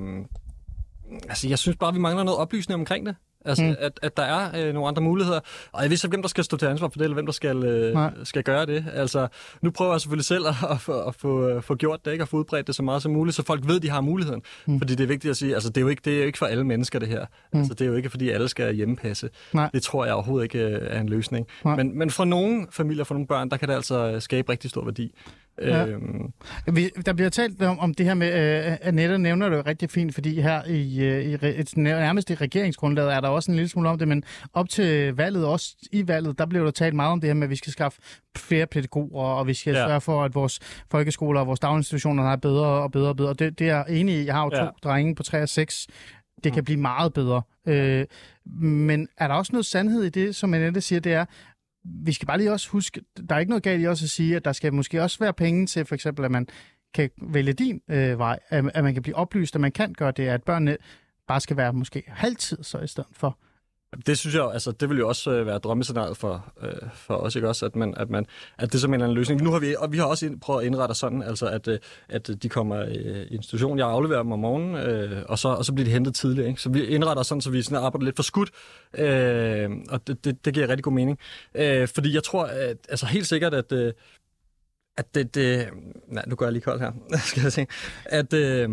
[1.28, 3.16] altså, jeg synes bare, vi mangler noget oplysning omkring det.
[3.44, 3.74] Altså, mm.
[3.78, 5.40] at, at der er øh, nogle andre muligheder.
[5.72, 7.32] Og jeg ved ikke, hvem der skal stå til ansvar for det, eller hvem der
[7.32, 8.84] skal, øh, skal gøre det.
[8.94, 9.28] Altså,
[9.62, 12.24] nu prøver jeg selvfølgelig selv at, at, få, at få, øh, få gjort det, ikke?
[12.24, 14.42] og få udbredt det så meget som muligt, så folk ved, de har muligheden.
[14.66, 14.80] Mm.
[14.80, 16.38] Fordi det er vigtigt at sige, altså, det er jo ikke, det er jo ikke
[16.38, 17.26] for alle mennesker, det her.
[17.52, 17.58] Mm.
[17.58, 19.30] Altså, det er jo ikke, fordi alle skal hjemmepasse.
[19.52, 19.70] Nej.
[19.74, 21.46] Det tror jeg overhovedet ikke øh, er en løsning.
[21.64, 24.70] Men, men for nogle familier, for nogle børn, der kan det altså øh, skabe rigtig
[24.70, 25.14] stor værdi.
[25.60, 25.86] Ja.
[25.86, 26.32] Øhm.
[26.72, 28.28] Vi, der bliver talt om, om det her med,
[28.66, 32.34] uh, Annette nævner det jo rigtig fint, fordi her i, uh, i et, nærmest i
[32.34, 36.08] regeringsgrundlaget er der også en lille smule om det, men op til valget, også i
[36.08, 38.00] valget, der blev der talt meget om det her med, at vi skal skaffe
[38.36, 39.86] flere pædagoger, og vi skal ja.
[39.86, 40.60] sørge for, at vores
[40.90, 43.34] folkeskoler og vores daginstitutioner er bedre og bedre og bedre.
[43.34, 44.26] Det, det er jeg enig i.
[44.26, 44.68] Jeg har jo to ja.
[44.84, 45.86] drenge på 3 og 6,
[46.44, 47.42] Det kan blive meget bedre.
[47.66, 48.06] Øh,
[48.60, 51.24] men er der også noget sandhed i det, som Annette siger, det er,
[51.84, 54.36] vi skal bare lige også huske, der er ikke noget galt i også at sige,
[54.36, 56.48] at der skal måske også være penge til, for eksempel, at man
[56.94, 60.12] kan vælge din øh, vej, at, at man kan blive oplyst, at man kan gøre
[60.12, 60.76] det, at børnene
[61.26, 63.38] bare skal være måske halvtid så i stedet for.
[64.06, 67.36] Det synes jeg, altså det vil jo også øh, være drømmescenariet for, øh, for os,
[67.36, 68.26] ikke også, at, man, at, man,
[68.58, 69.42] at det som en eller anden løsning.
[69.42, 71.78] Nu har vi, og vi har også ind, prøvet at indrette sådan, altså at, øh,
[72.08, 75.64] at øh, de kommer i institution, jeg afleverer dem om morgenen, øh, og, så, og
[75.64, 76.48] så bliver de hentet tidligt.
[76.48, 76.60] Ikke?
[76.60, 78.50] Så vi indretter sådan, så vi sådan arbejder lidt for skudt,
[78.94, 81.18] øh, og det, det, det giver rigtig god mening.
[81.54, 83.92] Øh, fordi jeg tror, at, altså helt sikkert, at, øh,
[84.96, 85.68] at det, det...
[86.08, 86.92] Nej, nu går jeg lige kold her,
[87.30, 87.66] skal jeg sige.
[88.04, 88.70] At, øh,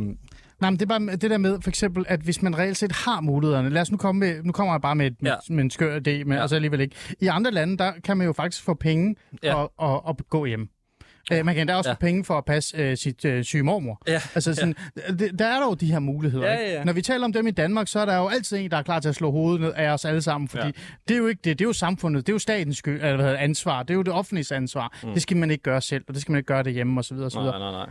[0.62, 2.92] Nej, men det er bare det der med, for eksempel, at hvis man reelt set
[2.92, 3.70] har mulighederne.
[3.70, 5.36] Lad os nu komme med, nu kommer jeg bare med, et, ja.
[5.50, 6.42] med en skør idé, men ja.
[6.42, 6.96] altså alligevel ikke.
[7.20, 9.56] I andre lande, der kan man jo faktisk få penge ja.
[9.56, 10.70] og, og, og gå hjem.
[11.32, 11.44] Ja.
[11.44, 11.94] Man kan da også ja.
[11.94, 14.02] få penge for at passe øh, sit øh, syge mormor.
[14.08, 14.22] Ja.
[14.36, 15.28] Altså sådan, ja.
[15.40, 16.52] der er dog de her muligheder.
[16.52, 16.84] Ja, ja, ja.
[16.84, 18.82] Når vi taler om dem i Danmark, så er der jo altid en, der er
[18.82, 20.72] klar til at slå hovedet ned af os alle sammen, fordi ja.
[21.08, 21.60] det er jo ikke det.
[21.60, 23.96] Det er jo samfundet, det er jo statens skyld, eller hvad hedder, ansvar, det er
[23.96, 24.98] jo det offentlige ansvar.
[25.04, 25.14] Mm.
[25.14, 27.18] Det skal man ikke gøre selv, og det skal man ikke gøre det hjemme osv.
[27.18, 27.90] Nej, nej, nej.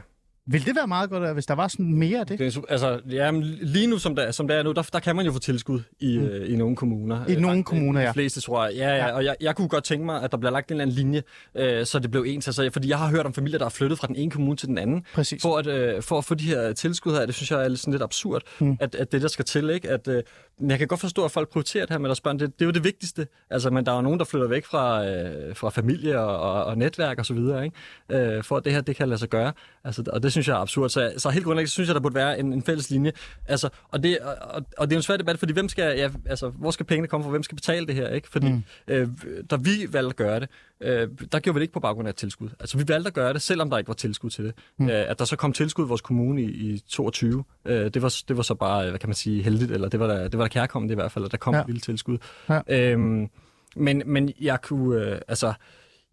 [0.51, 2.39] Vil det være meget godt, hvis der var sådan mere af det?
[2.39, 3.31] det er, altså, ja,
[3.63, 5.81] lige nu, som det, som det er nu, der, der kan man jo få tilskud
[6.01, 6.25] i, mm.
[6.25, 7.27] øh, i nogle kommuner.
[7.27, 8.09] I nogle kommuner, ja.
[8.09, 8.75] De fleste, tror jeg.
[8.77, 9.13] Ja, ja, ja.
[9.13, 11.23] og jeg, jeg kunne godt tænke mig, at der bliver lagt en eller anden linje,
[11.55, 12.49] øh, så det blev ens.
[12.49, 14.69] Altså, fordi jeg har hørt om familier, der er flyttet fra den ene kommune til
[14.69, 15.05] den anden.
[15.15, 15.43] Præcis.
[15.43, 17.93] For at, øh, for at få de her tilskud her, det synes jeg er sådan
[17.93, 18.77] lidt absurd, mm.
[18.81, 19.91] at, at det der skal til, ikke?
[19.91, 20.23] At, øh,
[20.69, 22.39] jeg kan godt forstå, at folk prioriterer det her med deres børn.
[22.39, 23.27] Det, det er jo det vigtigste.
[23.51, 26.65] Altså, men der er jo nogen, der flytter væk fra, øh, fra familie og, og,
[26.65, 28.37] og netværk og så videre, ikke?
[28.37, 29.53] Øh, for at det her, det kan lade sig gøre.
[29.85, 30.91] Altså, og det synes jeg er absurd.
[30.91, 33.13] Så så helt grundlæggende synes jeg, der burde være en, en fælles linje.
[33.47, 36.49] Altså, og, det, og, og det er en svær debat, fordi hvem skal, ja, altså,
[36.49, 37.31] hvor skal pengene komme fra?
[37.31, 38.09] Hvem skal betale det her?
[38.09, 38.29] Ikke?
[38.29, 38.63] Fordi mm.
[38.89, 39.09] øh,
[39.51, 40.49] da vi valgte at gøre det,
[40.81, 42.49] øh, der gjorde vi det ikke på baggrund af tilskud.
[42.61, 44.55] Altså vi valgte at gøre det, selvom der ikke var tilskud til det.
[44.79, 44.89] Mm.
[44.89, 48.15] Øh, at der så kom tilskud i vores kommune i, i 22, øh, det, var,
[48.29, 50.45] det var så bare, hvad kan man sige, heldigt, eller det var der, det var
[50.45, 51.61] der kærkommende i hvert fald, at der kom ja.
[51.61, 52.19] et lille tilskud.
[52.49, 52.61] Ja.
[52.69, 53.29] Øhm,
[53.77, 55.53] men, men jeg kunne, øh, altså,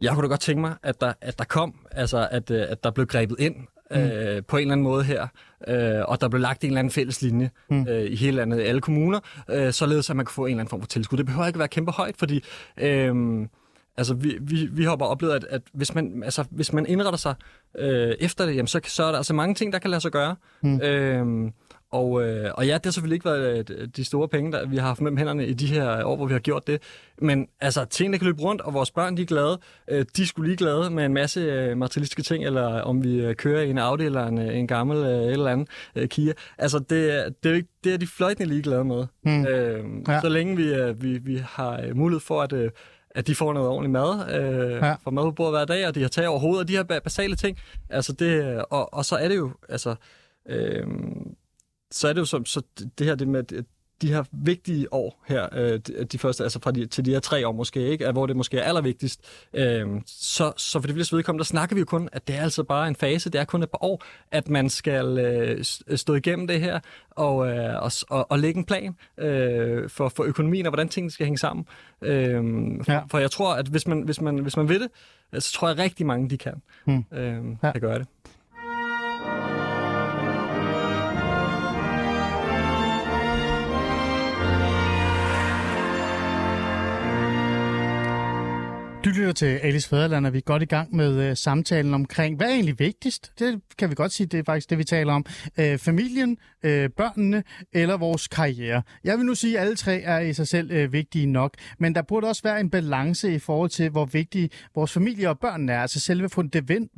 [0.01, 2.83] jeg kunne da godt tænke mig, at der, at der kom, altså at, øh, at
[2.83, 3.55] der blev grebet ind
[3.91, 3.98] mm.
[3.98, 5.28] øh, på en eller anden måde her,
[5.67, 7.88] øh, og der blev lagt en eller anden fælles linje mm.
[7.89, 9.19] øh, i hele landet, i alle kommuner,
[9.50, 11.17] øh, således at man kunne få en eller anden form for tilskud.
[11.17, 12.43] Det behøver ikke være kæmpe højt, fordi
[12.78, 13.48] øh,
[13.98, 17.17] altså, vi, vi, vi har bare oplevet, at, at hvis, man, altså, hvis man indretter
[17.17, 17.36] sig
[17.78, 20.12] øh, efter det, jamen, så, så er der altså mange ting, der kan lade sig
[20.12, 20.36] gøre.
[20.62, 20.82] Mm.
[20.82, 21.52] Øh,
[21.95, 24.77] og, øh, og ja, det har selvfølgelig ikke været øh, de store penge, der vi
[24.77, 26.81] har haft mellem hænderne i de her år, hvor vi har gjort det.
[27.21, 29.60] Men altså, tingene kan løbe rundt, og vores børn de er glade.
[29.88, 33.36] Øh, de skulle lige glade med en masse øh, materialistiske ting, eller om vi øh,
[33.36, 36.34] kører i en Audi eller en, øh, en gammel øh, eller anden øh, Kia.
[36.58, 36.89] Altså, det,
[37.43, 39.05] det, er, det er de fløjtende ligeglade med.
[39.23, 39.45] Mm.
[39.45, 40.21] Øh, ja.
[40.21, 42.53] Så længe vi, øh, vi, vi har mulighed for at...
[42.53, 42.71] Øh,
[43.17, 44.95] at de får noget ordentligt mad, øh, ja.
[45.03, 46.84] får mad på bordet hver dag, og de har tag over hovedet, og de her
[46.84, 47.58] basale ting.
[47.89, 49.95] Altså det, og, og så er det jo, altså,
[50.49, 50.88] øh,
[51.91, 52.62] så er det jo som, så
[52.98, 53.43] det her det med
[54.02, 55.80] de her vigtige år her, øh,
[56.12, 58.58] de første, altså fra de, til de her tre år måske, ikke, hvor det måske
[58.58, 59.21] er allervigtigst,
[59.54, 62.41] øh, så, så for det fleste vedkommende, der snakker vi jo kun, at det er
[62.41, 65.63] altså bare en fase, det er kun et par år, at man skal øh,
[65.98, 66.80] stå igennem det her,
[67.12, 71.12] og, øh, og, og, og lægge en plan øh, for, for økonomien, og hvordan tingene
[71.12, 71.65] skal hænge sammen.
[72.02, 72.43] Øh,
[72.88, 73.02] ja.
[73.12, 74.89] for jeg tror, at hvis man, hvis man, hvis man vil det,
[75.43, 77.06] så tror jeg rigtig mange, de kan, hmm.
[77.12, 77.71] øh, ja.
[77.71, 78.08] kan gøre det.
[89.06, 92.38] Du lytter til Alice Fæderland, og vi er godt i gang med uh, samtalen omkring,
[92.38, 93.32] hvad er egentlig vigtigst?
[93.39, 95.26] Det kan vi godt sige, det er faktisk det, vi taler om.
[95.60, 98.82] Uh, familien, uh, børnene eller vores karriere.
[99.04, 101.96] Jeg vil nu sige, at alle tre er i sig selv uh, vigtige nok, men
[101.96, 105.72] der burde også være en balance i forhold til, hvor vigtige vores familie og børnene
[105.72, 105.82] er.
[105.82, 106.30] Altså selve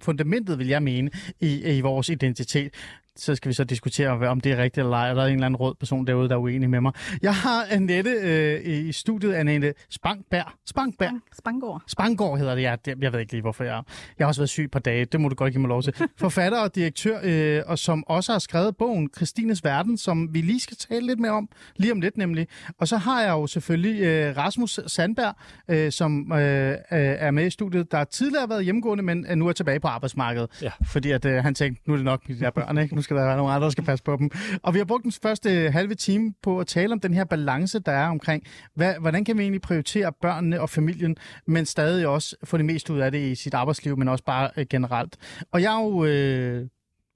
[0.02, 2.74] fundamentet, vil jeg mene, i, i vores identitet
[3.20, 5.14] så skal vi så diskutere, om det er rigtigt eller ej.
[5.14, 6.92] Der er en eller anden rød person derude, der er uenig med mig.
[7.22, 10.52] Jeg har Annette øh, i studiet, Annette Spangberg.
[10.66, 11.12] Spangberg?
[11.38, 11.84] Spangård.
[11.88, 12.76] Spangård hedder det, ja.
[13.02, 13.84] Jeg ved ikke lige, hvorfor jeg
[14.20, 15.94] Jeg har også været syg på dage, det må du godt give mig lov til.
[16.18, 20.60] Forfatter og direktør, øh, og som også har skrevet bogen Christines Verden, som vi lige
[20.60, 22.48] skal tale lidt mere om, lige om lidt nemlig.
[22.80, 25.36] Og så har jeg jo selvfølgelig øh, Rasmus Sandberg,
[25.68, 29.48] øh, som øh, øh er med i studiet, der tidligere har været hjemmegående, men nu
[29.48, 30.50] er tilbage på arbejdsmarkedet.
[30.62, 30.72] Ja.
[30.86, 32.96] Fordi at, øh, han tænkte, nu er det nok mit der børn, ikke?
[32.96, 34.30] Nu skal der være nogle andre, der skal passe på dem.
[34.64, 37.80] Og vi har brugt den første halve time på at tale om den her balance,
[37.80, 38.44] der er omkring,
[38.76, 41.16] hvad, hvordan kan vi egentlig prioritere børnene og familien,
[41.46, 44.50] men stadig også få det mest ud af det i sit arbejdsliv, men også bare
[44.58, 45.18] øh, generelt.
[45.52, 46.06] Og jeg er jo...
[46.06, 46.68] Øh,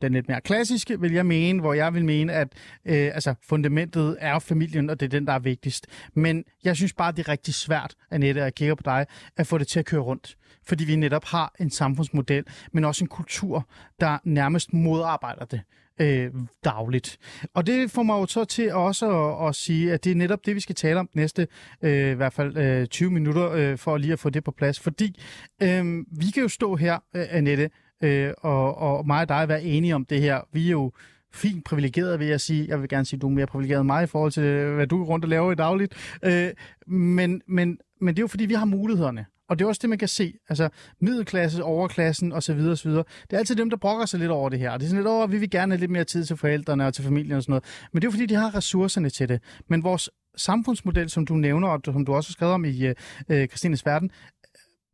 [0.02, 2.48] den lidt mere klassiske, vil jeg mene, hvor jeg vil mene, at
[2.86, 5.88] øh, altså, fundamentet er familien, og det er den, der er vigtigst.
[6.14, 9.06] Men jeg synes bare, det er rigtig svært, Annette, at kigge på dig,
[9.38, 10.36] at få det til at køre rundt.
[10.66, 13.68] Fordi vi netop har en samfundsmodel, men også en kultur,
[14.00, 15.62] der nærmest modarbejder det.
[16.02, 16.32] øh,
[16.64, 17.18] dagligt.
[17.54, 20.46] Og det får mig jo så til også at, at sige, at det er netop
[20.46, 21.48] det, vi skal tale om næste
[21.82, 24.80] øh, i hvert fald øh, 20 minutter, øh, for lige at få det på plads.
[24.80, 25.22] Fordi
[25.64, 27.70] øh, vi kan jo stå her, øh, Annette,
[28.04, 30.42] øh, og, og mig og dig være enige om det her.
[30.54, 30.92] Vi er jo
[31.34, 32.66] fint privilegeret, vil jeg sige.
[32.68, 34.76] Jeg vil gerne sige, at du er mere privilegeret end mig i forhold til, øh,
[34.76, 36.18] hvad du er rundt og laver i dagligt.
[36.24, 36.50] Øh,
[36.88, 39.26] men, men, men det er jo fordi, vi har mulighederne.
[39.52, 40.34] Og det er også det, man kan se.
[40.50, 42.60] Altså middelklasse, overklassen osv.
[42.60, 42.92] osv.
[42.92, 44.72] Det er altid dem, der brokker sig lidt over det her.
[44.72, 46.38] Og det er sådan lidt over, at vi vil gerne have lidt mere tid til
[46.38, 47.64] forældrene og til familien og sådan noget.
[47.92, 49.42] Men det er jo fordi, de har ressourcerne til det.
[49.68, 52.86] Men vores samfundsmodel, som du nævner, og som du også har skrevet om i
[53.30, 54.12] øh, Christines Verden,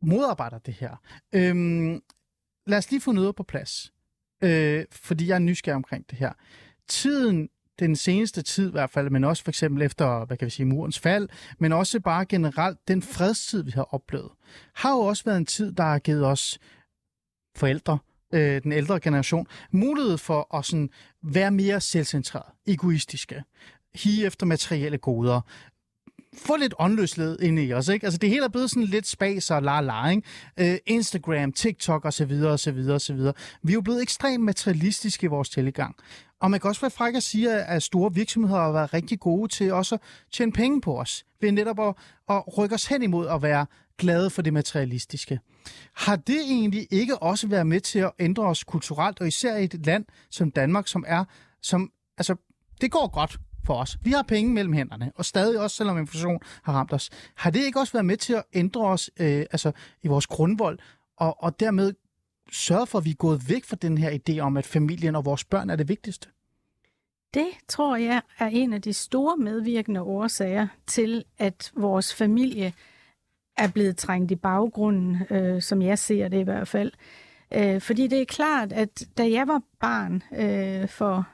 [0.02, 0.96] modarbejder det her.
[1.34, 2.00] Øhm,
[2.66, 3.92] lad os lige få noget på plads.
[4.42, 6.32] Øh, fordi jeg er nysgerrig omkring det her.
[6.88, 10.50] Tiden den seneste tid i hvert fald, men også for eksempel efter, hvad kan vi
[10.50, 14.30] sige, murens fald, men også bare generelt den fredstid, vi har oplevet,
[14.74, 16.58] har jo også været en tid, der har givet os
[17.56, 17.98] forældre,
[18.34, 20.90] øh, den ældre generation, mulighed for at sådan
[21.22, 23.42] være mere selvcentreret, egoistiske,
[23.94, 25.40] hige efter materielle goder,
[26.36, 28.06] få lidt åndløshed ind i os, ikke?
[28.06, 30.22] Altså det hele er blevet sådan lidt spas og la la, ikke?
[30.72, 33.34] Øh, Instagram, TikTok og så videre og så videre og så videre.
[33.62, 35.96] Vi er jo blevet ekstremt materialistiske i vores tilgang.
[36.40, 39.48] Og man kan også være fræk at sige, at store virksomheder har været rigtig gode
[39.52, 40.00] til også at
[40.32, 41.24] tjene penge på os.
[41.40, 41.94] Ved netop at,
[42.28, 43.66] at rykke os hen imod at være
[43.98, 45.40] glade for det materialistiske.
[45.94, 49.64] Har det egentlig ikke også været med til at ændre os kulturelt, og især i
[49.64, 51.24] et land som Danmark, som er,
[51.62, 52.36] som, altså,
[52.80, 53.98] det går godt for os.
[54.02, 57.10] Vi har penge mellem hænderne, og stadig også, selvom inflation har ramt os.
[57.34, 59.72] Har det ikke også været med til at ændre os øh, altså,
[60.02, 60.78] i vores grundvold,
[61.16, 61.92] og, og dermed
[62.52, 65.24] sørget for, at vi er gået væk fra den her idé om, at familien og
[65.24, 66.28] vores børn er det vigtigste?
[67.34, 72.72] Det tror jeg er en af de store medvirkende årsager til, at vores familie
[73.56, 76.92] er blevet trængt i baggrunden, øh, som jeg ser det i hvert fald.
[77.54, 81.28] Øh, fordi det er klart, at da jeg var barn øh, for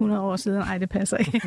[0.00, 0.62] 100 år siden.
[0.62, 1.40] Ej, det passer ikke.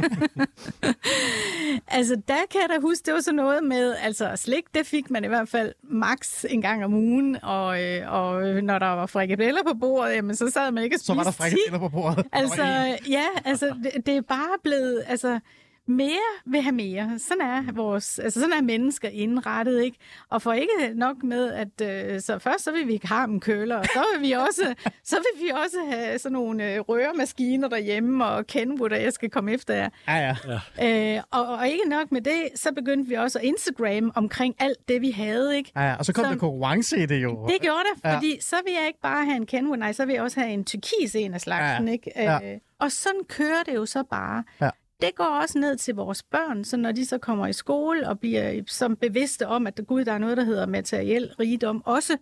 [1.98, 5.10] altså, der kan jeg da huske, det var sådan noget med, altså slik, det fik
[5.10, 9.06] man i hvert fald max en gang om ugen, og, øh, og når der var
[9.06, 11.90] frikadeller på bordet, jamen, så sad man ikke og spiste Så var der frikadeller på
[11.90, 12.26] bordet.
[12.32, 12.64] Altså,
[13.10, 15.40] ja, altså, det, det er bare blevet, altså,
[15.88, 17.20] mere vil have mere.
[17.20, 19.98] Sådan er vores, altså sådan er mennesker indrettet, ikke?
[20.30, 23.40] Og for ikke nok med, at øh, så først så vil vi ikke have en
[23.40, 27.68] køler, og så vil vi også, så vil vi også have sådan nogle øh, røremaskiner
[27.68, 29.90] derhjemme, og Kenwood, der jeg skal komme efter jer.
[30.08, 30.36] Ja,
[30.80, 31.18] ja.
[31.18, 34.88] Øh, og, og ikke nok med det, så begyndte vi også at Instagram omkring alt
[34.88, 35.72] det, vi havde, ikke?
[35.76, 35.96] Ja, ja.
[35.96, 37.48] og så kom så, der konkurrence i det jo.
[37.48, 38.42] Det gjorde det, fordi ja.
[38.42, 40.66] så vil jeg ikke bare have en Kenwood, nej, så vil jeg også have en
[40.66, 41.94] turkis en af slagsen, ja.
[41.94, 42.12] ikke?
[42.16, 42.54] Ja.
[42.54, 44.44] Øh, og sådan kører det jo så bare.
[44.62, 44.70] Ja
[45.04, 48.20] det går også ned til vores børn, så når de så kommer i skole og
[48.20, 52.18] bliver som bevidste om, at gud, der er noget, der hedder materiel rigdom også,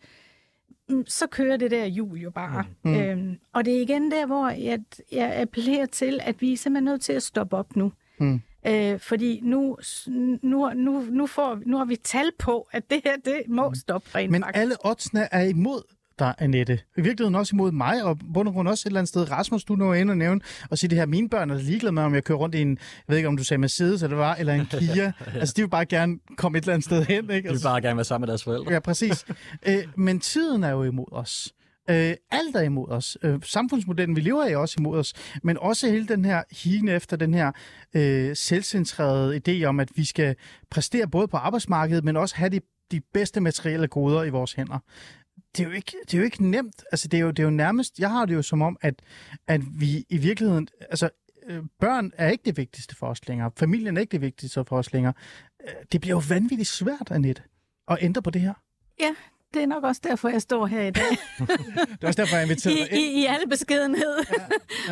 [0.89, 2.65] mm, så kører det der jul jo bare.
[2.83, 2.95] Mm.
[2.95, 4.79] Øhm, og det er igen der, hvor jeg,
[5.11, 7.91] jeg appellerer til, at vi er simpelthen nødt til at stoppe op nu.
[8.19, 8.41] Mm.
[8.67, 9.77] Øh, fordi nu,
[10.41, 13.75] nu, nu, nu, får, nu har vi tal på, at det her det må mm.
[13.75, 14.61] stoppe rent Men faktisk.
[14.61, 15.83] alle oddsene er imod
[16.19, 16.79] dig, Annette.
[16.97, 19.31] I virkeligheden også imod mig, og bund og grund også et eller andet sted.
[19.31, 22.03] Rasmus, du nu ind og nævne og sige det her, mine børn er ligeglade med,
[22.03, 24.35] om jeg kører rundt i en, jeg ved ikke, om du sagde Mercedes eller var,
[24.35, 24.95] eller en Kia.
[24.95, 25.11] ja.
[25.33, 27.33] Altså, de vil bare gerne komme et eller andet sted hen, ikke?
[27.49, 28.73] Altså, de vil bare gerne være sammen med deres forældre.
[28.73, 29.25] Ja, præcis.
[29.65, 31.53] Æ, øh, men tiden er jo imod os.
[31.89, 33.17] Øh, alt er imod os.
[33.23, 35.13] Øh, samfundsmodellen, vi lever af, er også imod os.
[35.43, 37.51] Men også hele den her hine efter den her
[37.95, 40.35] øh, selvcentrerede idé om, at vi skal
[40.71, 42.59] præstere både på arbejdsmarkedet, men også have de,
[42.91, 44.79] de bedste materielle goder i vores hænder
[45.57, 46.83] det er jo ikke, det er jo ikke nemt.
[46.91, 49.01] Altså, det er jo, det er jo nærmest, jeg har det jo som om, at,
[49.47, 51.09] at vi i virkeligheden, altså,
[51.47, 53.51] øh, børn er ikke det vigtigste for os længere.
[53.57, 55.13] Familien er ikke det vigtigste for os længere.
[55.63, 57.43] Øh, det bliver jo vanvittigt svært, Annette,
[57.87, 58.53] at ændre på det her.
[58.99, 59.15] Ja,
[59.53, 61.09] det er nok også derfor, jeg står her i dag.
[61.39, 64.15] det er også derfor, jeg inviterer dig I, i, I alle beskedenhed.
[64.37, 64.43] Ja,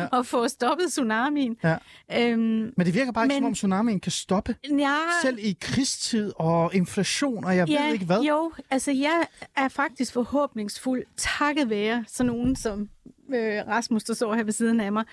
[0.02, 0.06] ja.
[0.16, 1.56] og få stoppet tsunamien.
[1.64, 1.76] Ja.
[2.16, 2.40] Øhm,
[2.76, 4.56] men det virker bare ikke, men, som om tsunamien kan stoppe.
[4.78, 8.20] Ja, Selv i krigstid og inflation, og jeg ja, ved ikke hvad.
[8.20, 12.88] Jo, altså jeg er faktisk forhåbningsfuld, takket være sådan nogen som
[13.34, 15.04] øh, Rasmus, der står her ved siden af mig,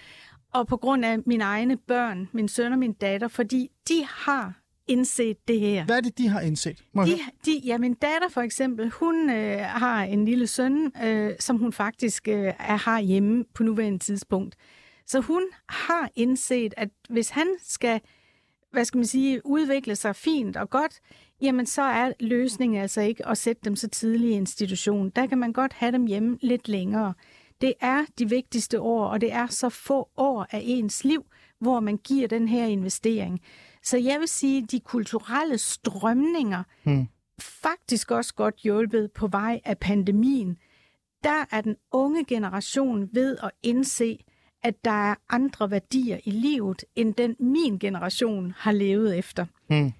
[0.53, 4.53] og på grund af mine egne børn, min søn og min datter, fordi de har
[4.87, 5.85] indset det her.
[5.85, 6.83] Hvad er det, de har indset?
[6.95, 11.57] de, de, ja, min datter for eksempel, hun øh, har en lille søn, øh, som
[11.57, 14.55] hun faktisk øh, er har hjemme på nuværende tidspunkt.
[15.05, 18.01] Så hun har indset, at hvis han skal,
[18.71, 20.99] hvad skal man sige, udvikle sig fint og godt,
[21.41, 25.09] jamen så er løsningen altså ikke at sætte dem så tidligt i institution.
[25.09, 27.13] Der kan man godt have dem hjemme lidt længere.
[27.61, 31.25] Det er de vigtigste år, og det er så få år af ens liv,
[31.59, 33.41] hvor man giver den her investering.
[33.87, 37.07] Så jeg vil sige, at de kulturelle strømninger, hmm.
[37.39, 40.57] faktisk også godt hjulpet på vej af pandemien,
[41.23, 44.19] der er den unge generation ved at indse,
[44.63, 49.45] at der er andre værdier i livet, end den min generation har levet efter.
[49.69, 49.93] Mm.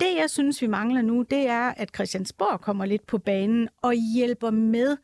[0.00, 3.94] Det, jeg synes, vi mangler nu, det er, at Christiansborg kommer lidt på banen og
[4.14, 4.96] hjælper med.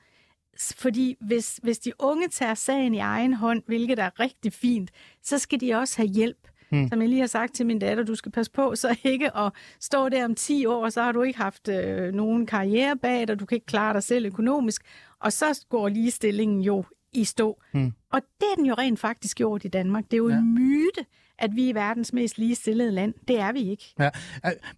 [0.76, 4.90] Fordi hvis, hvis de unge tager sagen i egen hånd, hvilket er rigtig fint,
[5.22, 6.49] så skal de også have hjælp.
[6.70, 6.88] Hmm.
[6.88, 9.52] Som jeg lige har sagt til min datter, du skal passe på, så ikke at
[9.80, 13.40] stå der om 10 år, så har du ikke haft øh, nogen karriere bag dig,
[13.40, 14.82] du kan ikke klare dig selv økonomisk,
[15.20, 17.62] og så går ligestillingen jo i stå.
[17.72, 17.92] Hmm.
[18.12, 20.04] Og det er den jo rent faktisk gjort i Danmark.
[20.04, 20.36] Det er jo ja.
[20.36, 21.04] en myte,
[21.40, 23.14] at vi er verdens mest ligestillede land.
[23.28, 23.94] Det er vi ikke.
[23.98, 24.10] Ja.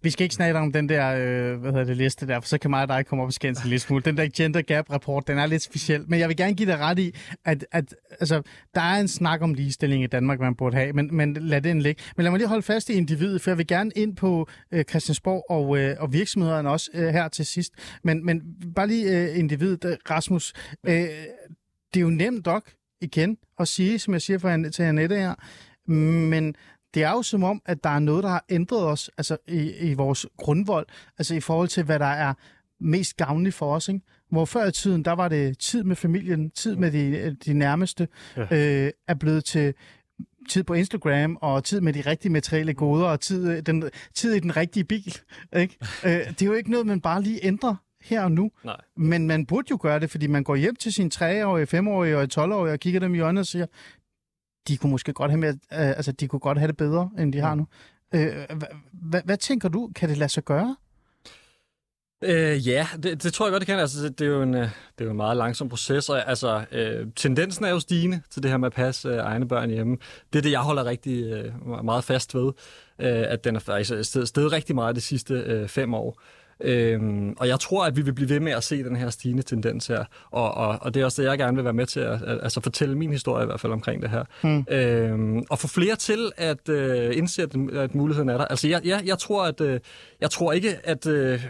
[0.01, 2.57] Vi skal ikke snakke om den der øh, hvad hedder det, liste der, for så
[2.57, 4.03] kan mig og dig komme op og skændes en lille smule.
[4.03, 6.03] Den der gender gap rapport, den er lidt speciel.
[6.07, 8.41] Men jeg vil gerne give dig ret i, at, at altså,
[8.75, 11.81] der er en snak om ligestilling i Danmark, man burde have, men, men lad den
[11.81, 12.03] ligge.
[12.17, 14.83] Men lad mig lige holde fast i individet, for jeg vil gerne ind på øh,
[14.83, 17.73] Christiansborg og, øh, og virksomhederne også øh, her til sidst.
[18.03, 18.41] Men, men
[18.75, 20.53] bare lige øh, individet, øh, Rasmus.
[20.87, 20.93] Øh,
[21.93, 22.63] det er jo nemt nok
[23.01, 25.35] igen at sige, som jeg siger for, til Annette her,
[25.85, 26.55] men
[26.93, 29.71] det er jo som om, at der er noget, der har ændret os altså i,
[29.71, 32.33] i vores grundvold, altså i forhold til, hvad der er
[32.79, 33.87] mest gavnligt for os.
[33.87, 34.01] Ikke?
[34.29, 38.07] Hvor før i tiden, der var det tid med familien, tid med de, de nærmeste,
[38.37, 38.41] ja.
[38.85, 39.73] øh, er blevet til
[40.49, 44.39] tid på Instagram, og tid med de rigtige materielle goder, og tid, den, tid i
[44.39, 45.17] den rigtige bil.
[45.55, 45.77] Ikke?
[46.05, 48.51] øh, det er jo ikke noget, man bare lige ændrer her og nu.
[48.63, 48.77] Nej.
[48.97, 52.27] Men man burde jo gøre det, fordi man går hjem til sine 3-årige, 5-årige og
[52.33, 53.65] 12-årige og kigger dem i øjnene og siger,
[54.67, 57.33] de kunne måske godt have, med, øh, altså, de kunne godt have det bedre, end
[57.33, 57.67] de har nu.
[58.15, 58.35] Øh,
[58.91, 60.75] hvad, hvad tænker du, kan det lade sig gøre?
[62.23, 63.79] Øh, ja, det, det tror jeg godt, det kan.
[63.79, 66.29] Altså, det, det, er jo en, øh, det er jo en meget langsom proces, og
[66.29, 69.69] altså, øh, tendensen er jo stigende til det her med at passe øh, egne børn
[69.69, 69.97] hjemme.
[70.33, 72.51] Det er det, jeg holder rigtig øh, meget fast ved,
[72.99, 73.91] øh, at den er faktisk
[74.25, 76.21] stedet rigtig meget de sidste øh, fem år.
[76.61, 79.43] Øhm, og jeg tror, at vi vil blive ved med at se den her stigende
[79.43, 80.05] tendens her.
[80.31, 82.61] Og, og, og det er også det, jeg gerne vil være med til at, altså
[82.61, 84.23] fortælle min historie i hvert fald omkring det her.
[84.43, 84.65] Mm.
[84.69, 88.45] Øhm, og få flere til at øh, indse, at, at muligheden er der.
[88.45, 89.79] Altså, jeg, jeg, jeg tror, at øh,
[90.21, 91.45] jeg tror ikke, at øh,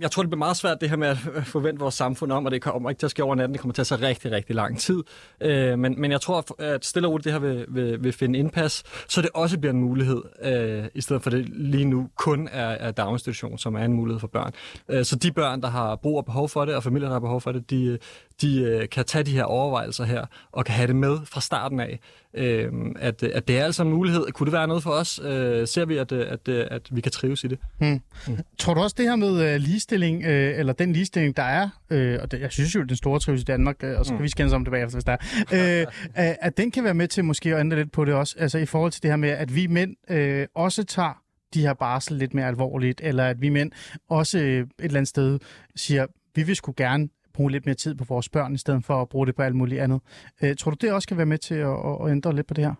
[0.00, 1.18] jeg tror, det bliver meget svært det her med at
[1.56, 3.52] forvente vores samfund om, og det kommer ikke til at ske over natten.
[3.52, 5.02] Det kommer til at tage rigtig, rigtig lang tid.
[5.40, 8.38] Øh, men, men jeg tror, at stille og roligt det her vil, vil, vil finde
[8.38, 12.48] indpas, så det også bliver en mulighed, øh, i stedet for det lige nu kun
[12.52, 14.52] er, er daginstitution, som er en mulighed for børn.
[14.88, 17.20] Øh, så de børn, der har brug og behov for det, og familier, der har
[17.20, 17.98] behov for det, de,
[18.40, 21.80] de øh, kan tage de her overvejelser her, og kan have det med fra starten
[21.80, 22.00] af,
[22.34, 24.32] øh, at, at det er altså en mulighed.
[24.32, 25.20] Kunne det være noget for os?
[25.24, 27.58] Øh, ser vi, at, at, at vi kan trives i det?
[27.78, 28.00] Hmm.
[28.28, 28.38] Mm.
[28.58, 32.22] Tror du også det her med uh, ligestilling, uh, eller den ligestilling, der er, uh,
[32.22, 34.24] og det, jeg synes jo, den store trives i Danmark, uh, og så kan mm.
[34.24, 35.16] vi skændes om det bagefter, hvis der
[35.50, 38.36] er, uh, at den kan være med til måske at ændre lidt på det også,
[38.38, 41.22] altså i forhold til det her med, at vi mænd uh, også tager
[41.54, 43.72] de her barsel lidt mere alvorligt, eller at vi mænd
[44.10, 45.38] også uh, et eller andet sted
[45.76, 49.02] siger, vi vil sgu gerne bruge lidt mere tid på vores børn, i stedet for
[49.02, 50.00] at bruge det på alt muligt andet.
[50.42, 52.64] Øh, tror du, det også kan være med til at, at ændre lidt på det
[52.64, 52.74] her?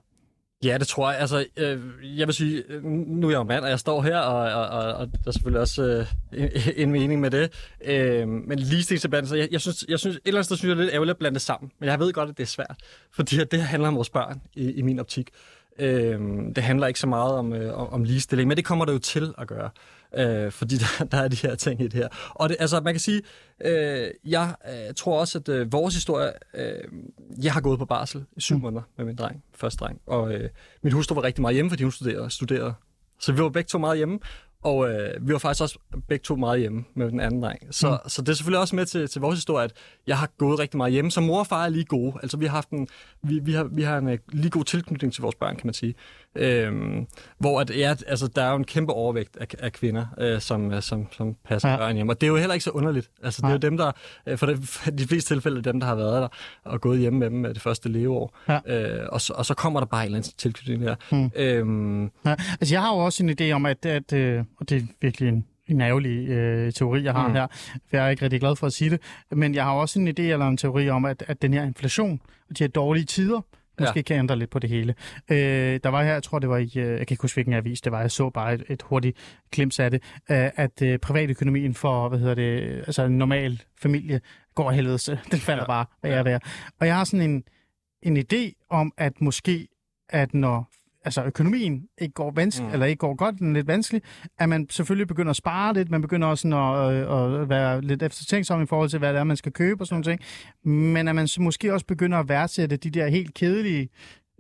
[0.65, 1.21] Ja, det tror jeg.
[1.21, 1.81] Altså, øh,
[2.19, 4.69] jeg vil sige, øh, nu er jeg jo mand, og jeg står her, og, og,
[4.69, 6.07] og, og der er selvfølgelig også øh,
[6.43, 6.51] en,
[6.83, 7.53] en mening med det.
[7.85, 10.77] Øh, men ligestillingsdebatten, så jeg, jeg, synes, jeg synes, et eller andet sted synes jeg,
[10.77, 11.71] det er lidt ærgerligt at blande det sammen.
[11.79, 12.77] Men jeg ved godt, at det er svært,
[13.13, 15.31] fordi det handler om vores børn i, i min optik.
[15.79, 16.21] Øh,
[16.57, 19.35] det handler ikke så meget om, øh, om ligestilling, men det kommer det jo til
[19.39, 19.96] at gøre øh,
[20.51, 22.09] fordi der, der er de her ting i det her.
[22.31, 23.23] Og det, altså, man kan sige,
[23.65, 26.85] øh, jeg øh, tror også, at øh, vores historie, øh,
[27.43, 28.63] jeg har gået på barsel i syv mm.
[28.63, 30.51] måneder med min dreng, første dreng, og øh,
[30.83, 32.75] min hustru var rigtig meget hjemme, fordi hun studerede, studerede.
[33.21, 34.19] Så vi var begge to meget hjemme,
[34.63, 35.79] og øh, vi var faktisk også
[36.09, 37.59] begge to meget hjemme med den anden dreng.
[37.71, 38.09] Så, mm.
[38.09, 39.73] så det er selvfølgelig også med til, til vores historie, at
[40.07, 41.11] jeg har gået rigtig meget hjemme.
[41.11, 42.15] Så mor og far er lige gode.
[42.23, 42.89] Altså vi har haft en,
[43.23, 45.75] vi, vi har, vi har en uh, lige god tilknytning til vores børn, kan man
[45.75, 45.95] sige.
[46.39, 47.07] Øhm,
[47.39, 50.73] hvor at, ja, altså, der er jo en kæmpe overvægt af, af kvinder, øh, som,
[50.73, 51.77] øh, som, som passer ja.
[51.77, 52.13] børn hjemme.
[52.13, 53.11] Og det er jo heller ikke så underligt.
[53.23, 53.93] Altså, det er jo dem, der,
[54.27, 56.29] øh, for, det, for de fleste tilfælde, dem, der har været der
[56.65, 58.39] og gået hjemme med dem med det første leveår.
[58.49, 58.59] Ja.
[58.67, 60.95] Øh, og, så, og så kommer der bare en eller anden tilknytning der.
[61.13, 61.31] Mm.
[61.37, 62.35] Øhm, ja.
[62.61, 65.29] Altså, jeg har jo også en idé om, at, at øh, og det er virkelig
[65.29, 67.35] en en ærgerlig øh, teori, jeg har mm.
[67.35, 67.47] her.
[67.73, 69.01] For jeg er ikke rigtig glad for at sige det.
[69.31, 72.21] Men jeg har også en idé eller en teori om, at, at den her inflation
[72.51, 73.41] og de her dårlige tider,
[73.81, 74.03] måske ja.
[74.03, 74.95] kan ændre lidt på det hele.
[75.31, 77.55] Øh, der var her, jeg tror det var i, øh, jeg kan ikke huske hvilken
[77.55, 79.17] avis det var, jeg så bare et, et hurtigt
[79.51, 84.21] glimt af det, øh, at øh, privatøkonomien for, hvad hedder det, altså en normal familie
[84.55, 84.99] går helvede,
[85.33, 85.67] den falder ja.
[85.67, 86.17] bare, hvad ja.
[86.17, 86.39] jeg er
[86.81, 87.45] Og jeg har sådan en,
[88.03, 89.69] en idé om, at måske,
[90.09, 90.71] at når
[91.07, 92.73] altså økonomien ikke går vanskelig, mm.
[92.73, 94.03] eller ikke går godt, den er lidt vanskelig,
[94.39, 98.03] at man selvfølgelig begynder at spare lidt, man begynder også at, øh, at være lidt
[98.03, 100.21] eftertænksom i forhold til, hvad det er, man skal købe og sådan noget.
[100.65, 103.89] Men at man så måske også begynder at værdsætte de der helt kedelige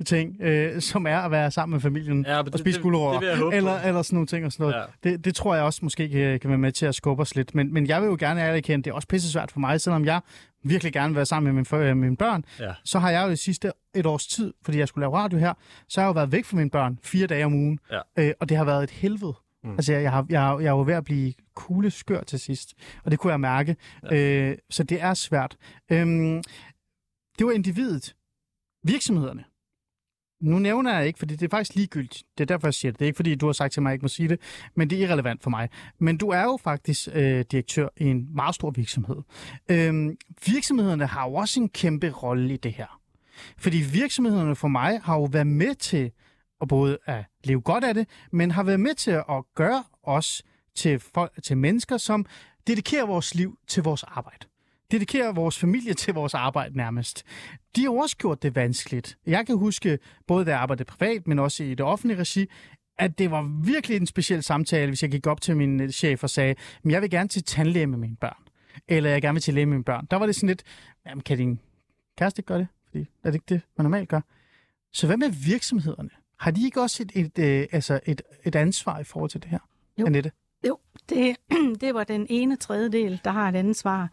[0.06, 3.80] ting, øh, som er at være sammen med familien Ja, og det- spise gulerødder, eller,
[3.80, 4.86] eller sådan nogle ting og sådan noget.
[5.04, 5.10] Ja.
[5.10, 7.54] Det, det tror jeg også måske kan, kan være med til at skubbe os lidt.
[7.54, 9.80] Men, men jeg vil jo gerne ærligt kende, det er også pisse svært for mig,
[9.80, 10.20] selvom jeg
[10.64, 12.72] virkelig gerne vil være sammen med mine, for, øh, mine børn, Ja.
[12.84, 15.52] så har jeg jo det sidste et års tid, fordi jeg skulle lave radio her,
[15.88, 18.00] så har jeg jo været væk fra mine børn fire dage om ugen, Ja.
[18.18, 19.34] øh, og det har været et helvede.
[19.64, 19.70] Mm.
[19.72, 22.74] Altså, jeg, jeg, har, jeg, jeg var ved at blive kugleskør til sidst,
[23.04, 23.76] og det kunne jeg mærke.
[24.10, 24.16] Ja.
[24.50, 25.56] Øh, så det er svært.
[25.92, 26.42] Øhm,
[27.38, 28.14] det var individet.
[28.84, 29.44] Virksomhederne.
[30.40, 32.22] Nu nævner jeg ikke, fordi det er faktisk ligegyldigt.
[32.38, 32.98] Det er derfor, jeg siger det.
[32.98, 34.40] Det er ikke, fordi du har sagt til mig, at jeg ikke må sige det,
[34.74, 35.68] men det er irrelevant for mig.
[35.98, 39.16] Men du er jo faktisk øh, direktør i en meget stor virksomhed.
[39.68, 40.16] Øhm,
[40.46, 43.00] virksomhederne har jo også en kæmpe rolle i det her.
[43.58, 46.10] Fordi virksomhederne for mig har jo været med til
[46.60, 50.42] at både at leve godt af det, men har været med til at gøre os
[50.74, 52.26] til, folk, til mennesker, som
[52.66, 54.46] dedikerer vores liv til vores arbejde.
[54.90, 57.24] Dedikerer vores familie til vores arbejde nærmest.
[57.76, 59.18] De har også gjort det vanskeligt.
[59.26, 62.46] Jeg kan huske, både da jeg arbejdede privat, men også i det offentlige regi,
[62.98, 66.22] at det var virkelig en speciel samtale, hvis jeg gik op til min øh, chef
[66.22, 68.42] og sagde, men jeg vil gerne til tandlæge med mine børn.
[68.88, 70.06] Eller jeg gerne vil til læge med mine børn.
[70.10, 70.62] Der var det sådan lidt,
[71.06, 71.60] jamen kan din
[72.18, 72.68] kæreste ikke gøre det?
[72.86, 74.20] Fordi er det ikke det, man normalt gør?
[74.92, 76.10] Så hvad med virksomhederne?
[76.38, 79.50] Har de ikke også et, et, øh, altså et, et ansvar i forhold til det
[79.50, 79.58] her?
[79.98, 80.06] Jo.
[80.06, 80.32] Annette?
[80.66, 80.78] Jo,
[81.08, 81.36] det,
[81.80, 84.08] det var den ene tredjedel, der har et ansvar.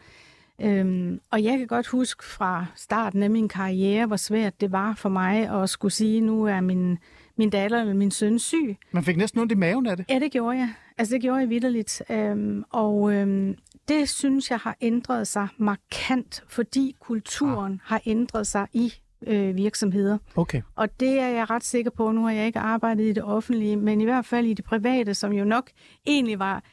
[0.62, 4.94] Øhm, og jeg kan godt huske fra starten af min karriere, hvor svært det var
[4.94, 6.98] for mig at skulle sige, nu er min,
[7.38, 8.78] min datter eller min søn syg.
[8.92, 10.06] Man fik næsten ondt i maven af det.
[10.10, 10.74] Ja, det gjorde jeg.
[10.98, 12.02] Altså, det gjorde jeg vidderligt.
[12.10, 13.56] Øhm, og øhm,
[13.88, 17.80] det synes jeg har ændret sig markant, fordi kulturen ah.
[17.84, 18.94] har ændret sig i
[19.28, 20.18] øh, virksomheder.
[20.36, 20.62] Okay.
[20.76, 22.12] Og det er jeg ret sikker på.
[22.12, 25.14] Nu har jeg ikke arbejdet i det offentlige, men i hvert fald i det private,
[25.14, 25.70] som jo nok
[26.08, 26.64] egentlig var,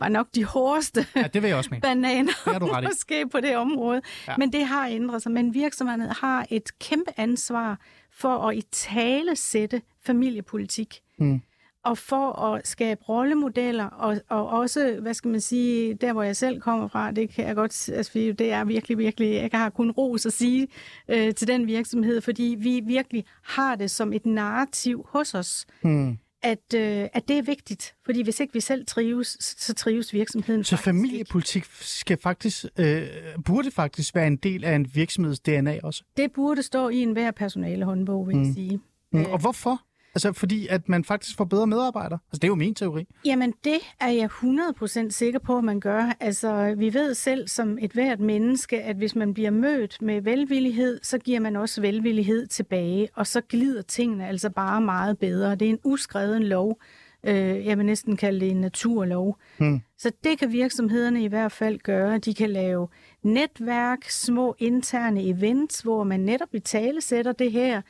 [0.00, 1.80] var nok de hårdeste Ja, det vil jeg også mene.
[1.80, 2.86] bananer Det du ret i.
[2.86, 4.02] måske på det område.
[4.28, 4.34] Ja.
[4.38, 5.32] Men det har ændret sig.
[5.32, 7.78] Men virksomhederne har et kæmpe ansvar
[8.12, 11.00] for at i tale sætte familiepolitik.
[11.18, 11.40] Mm.
[11.84, 16.36] Og for at skabe rollemodeller, og, og også, hvad skal man sige, der hvor jeg
[16.36, 19.90] selv kommer fra, det kan jeg godt, altså det er virkelig, virkelig, jeg har kun
[19.90, 20.68] ros at sige
[21.08, 26.18] øh, til den virksomhed, fordi vi virkelig har det som et narrativ hos os, Hmm.
[26.42, 27.94] At, øh, at det er vigtigt.
[28.04, 30.98] Fordi hvis ikke vi selv trives, så trives virksomheden Så faktisk ikke.
[30.98, 33.02] familiepolitik skal faktisk, øh,
[33.44, 36.04] burde faktisk være en del af en virksomheds DNA også.
[36.16, 38.54] Det burde stå i enhver personalehåndbog, vil jeg Mm.
[38.54, 38.80] sige.
[39.12, 39.20] Mm.
[39.20, 39.30] Øh.
[39.32, 39.82] Og hvorfor?
[40.14, 42.18] Altså fordi, at man faktisk får bedre medarbejdere.
[42.26, 43.06] Altså det er jo min teori.
[43.24, 46.12] Jamen, det er jeg 100% sikker på, at man gør.
[46.20, 51.00] Altså, vi ved selv som et hvert menneske, at hvis man bliver mødt med velvillighed,
[51.02, 55.54] så giver man også velvillighed tilbage, og så glider tingene altså bare meget bedre.
[55.54, 56.80] Det er en uskreven lov.
[57.26, 59.38] Øh, jeg vil næsten kalde det en naturlov.
[59.58, 59.80] Hmm.
[59.98, 62.18] Så det kan virksomhederne i hvert fald gøre.
[62.18, 62.88] De kan lave
[63.22, 67.82] netværk, små interne events, hvor man netop i tale sætter det her.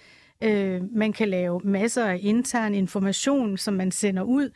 [0.43, 4.51] Øh, man kan lave masser af intern information, som man sender ud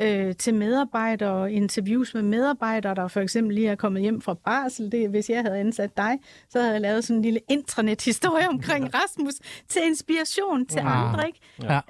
[0.00, 4.92] øh, til medarbejdere, interviews med medarbejdere, der for eksempel lige er kommet hjem fra barsel.
[4.92, 6.18] Det, hvis jeg havde ansat dig,
[6.48, 9.34] så havde jeg lavet sådan en lille intranet-historie omkring Rasmus
[9.68, 10.90] til inspiration til Wow.
[10.92, 11.26] andre.
[11.26, 11.40] Ikke?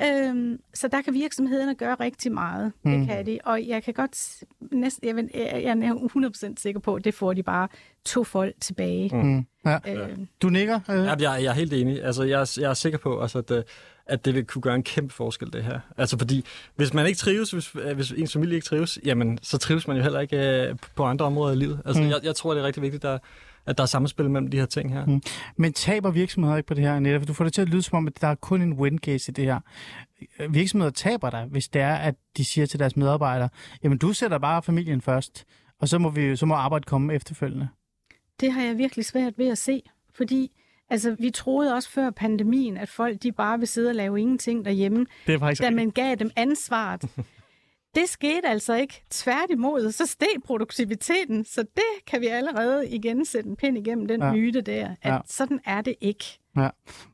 [0.00, 0.28] Ja.
[0.28, 2.72] Øhm, så der kan virksomhederne gøre rigtig meget.
[2.84, 2.98] Mm.
[2.98, 3.38] Det kan de.
[3.44, 4.42] Og jeg kan godt
[4.72, 5.94] næsten, jeg jeg er
[6.48, 7.68] 100% sikker på, at det får de bare
[8.08, 9.10] to folk tilbage.
[9.16, 9.22] Mm.
[9.22, 9.46] Mm.
[9.66, 9.78] Ja.
[9.86, 10.80] Øh, Du nikker?
[10.90, 10.96] Øh.
[11.04, 12.04] Ja, jeg, jeg er helt enig.
[12.04, 13.62] Altså, jeg, er- jeg er sikker på, også, at, øh,
[14.06, 15.80] at det vil kunne gøre en kæmpe forskel, det her.
[15.96, 16.44] Altså, fordi
[16.76, 19.96] hvis man ikke trives, hvis, øh, hvis ens familie ikke trives, jamen, så trives man
[19.96, 21.82] jo heller ikke øh, på andre områder i livet.
[21.84, 22.08] Altså, Mm.
[22.08, 23.18] jeg, jeg tror, det er rigtig vigtigt, der,
[23.66, 25.06] at der er samspil mellem de her ting her.
[25.06, 25.22] Mm.
[25.56, 27.20] Men taber virksomheder ikke på det her, Annette?
[27.20, 28.98] For du får det til at lyde som om, at der er kun en win
[28.98, 29.60] case i det her.
[30.50, 33.48] Virksomheder taber der, hvis det er, at de siger til deres medarbejdere,
[33.84, 35.44] jamen du sætter bare familien først,
[35.80, 37.68] og så må, vi, så må arbejdet komme efterfølgende.
[38.40, 39.82] Det har jeg virkelig svært ved at se,
[40.14, 40.50] fordi
[40.90, 44.64] altså, vi troede også før pandemien, at folk de bare vil sidde og lave ingenting
[44.64, 47.04] derhjemme, Det er faktisk da man gav dem ansvaret.
[47.94, 49.02] Det skete altså ikke.
[49.10, 54.20] Tværtimod, så steg produktiviteten, så det kan vi allerede igen sætte en pind igennem den
[54.22, 54.32] Ja.
[54.32, 55.18] myte der, at Ja.
[55.26, 56.24] sådan er det ikke.
[56.56, 56.68] Ja,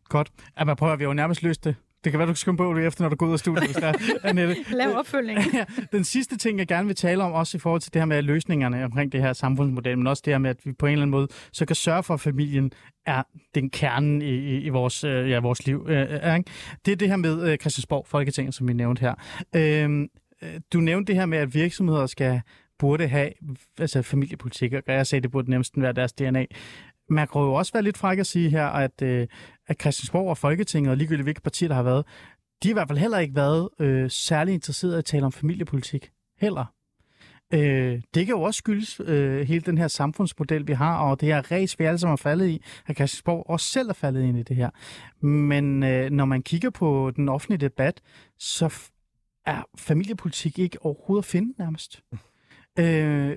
[0.08, 0.32] godt.
[0.58, 1.76] Ja, men prøv at vi jo nærmest løst det.
[2.04, 3.66] Det kan være, du kan skrive en bog efter, når du går ud af studiet,
[3.66, 3.94] hvis der er,
[4.28, 4.56] Annette.
[4.70, 5.38] Lav opfølgning.
[5.54, 8.06] Ja, den sidste ting, jeg gerne vil tale om, også i forhold til det her
[8.06, 10.92] med løsningerne omkring det her samfundsmodel, men også det her med, at vi på en
[10.92, 12.72] eller anden måde så kan sørge for, at familien
[13.06, 13.22] er
[13.54, 15.86] den kernen i, i, i vores, øh, ja, vores liv.
[15.88, 16.50] Øh, ikke?
[16.84, 19.14] Det er det her med øh, Christiansborg, Folketinget, som vi nævnte her.
[19.56, 20.08] Øh,
[20.42, 22.40] øh, du nævnte det her med, at virksomheder skal
[22.78, 23.30] burde have
[23.78, 26.44] altså familiepolitik, og jeg sagde, det burde nærmest være deres DNA.
[27.08, 29.26] Man kan jo også være lidt fræk at sige her, at, øh,
[29.66, 32.06] at Christiansborg og Folketinget, og ligegyldigt hvilke partier, der har været,
[32.62, 35.32] de har i hvert fald heller ikke været øh, særlig interesserede i at tale om
[35.32, 36.10] familiepolitik.
[36.40, 36.64] Heller.
[37.52, 41.28] Øh, det kan jo også skyldes øh, hele den her samfundsmodel, vi har, og det
[41.28, 42.62] her res, vi alle sammen er faldet i.
[42.86, 44.70] At Christiansborg også selv er faldet ind i det her.
[45.26, 48.00] Men øh, når man kigger på den offentlige debat,
[48.38, 48.90] så f-
[49.46, 52.02] er familiepolitik ikke overhovedet at finde nærmest.
[52.78, 53.36] Øh,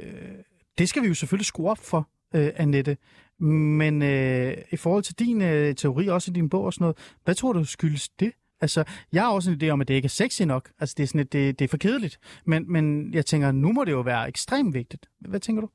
[0.78, 2.97] det skal vi jo selvfølgelig skrue op for, øh, Annette.
[3.40, 6.98] Men øh, i forhold til din øh, teori, også i din bog og sådan noget,
[7.24, 8.32] hvad tror du skyldes det?
[8.62, 10.72] Altså, jeg har også en idé om, at det ikke er sexy nok.
[10.80, 12.20] Altså, det er, sådan, at det, det er for kedeligt.
[12.46, 15.10] Men, men jeg tænker, nu må det jo være ekstremt vigtigt.
[15.20, 15.70] Hvad tænker du?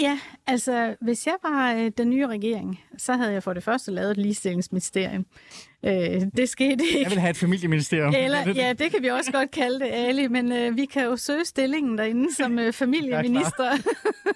[0.00, 3.90] Ja, altså hvis jeg var øh, den nye regering, så havde jeg for det første
[3.90, 5.26] lavet et ligestillingsministerium.
[5.84, 5.92] Øh,
[6.36, 7.02] det skete ikke.
[7.02, 8.14] Jeg vil have et familieministerium.
[8.16, 11.16] Eller, ja, det kan vi også godt kalde det, Ali, men øh, vi kan jo
[11.16, 13.64] søge stillingen derinde som øh, familieminister.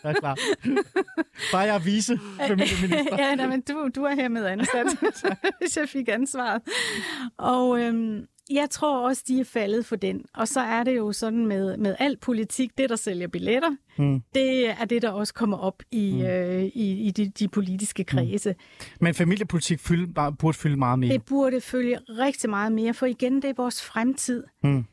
[0.05, 0.39] Jeg er klar.
[1.53, 3.17] Bare jeg er vice familieminister.
[3.19, 4.87] ja, nej, men du, du er hermed ansat,
[5.61, 6.63] hvis jeg fik ansvaret.
[7.39, 10.25] Og øhm, jeg tror også, de er faldet for den.
[10.35, 14.23] Og så er det jo sådan med, med al politik, det der sælger billetter, Mm.
[14.35, 16.23] det er det, der også kommer op i, mm.
[16.23, 18.55] øh, i, i de, de politiske kredse.
[19.01, 21.13] Men familiepolitik fylde, burde fylde meget mere.
[21.13, 24.45] Det burde følge rigtig meget mere, for igen, det er vores fremtid.
[24.65, 24.85] Mm.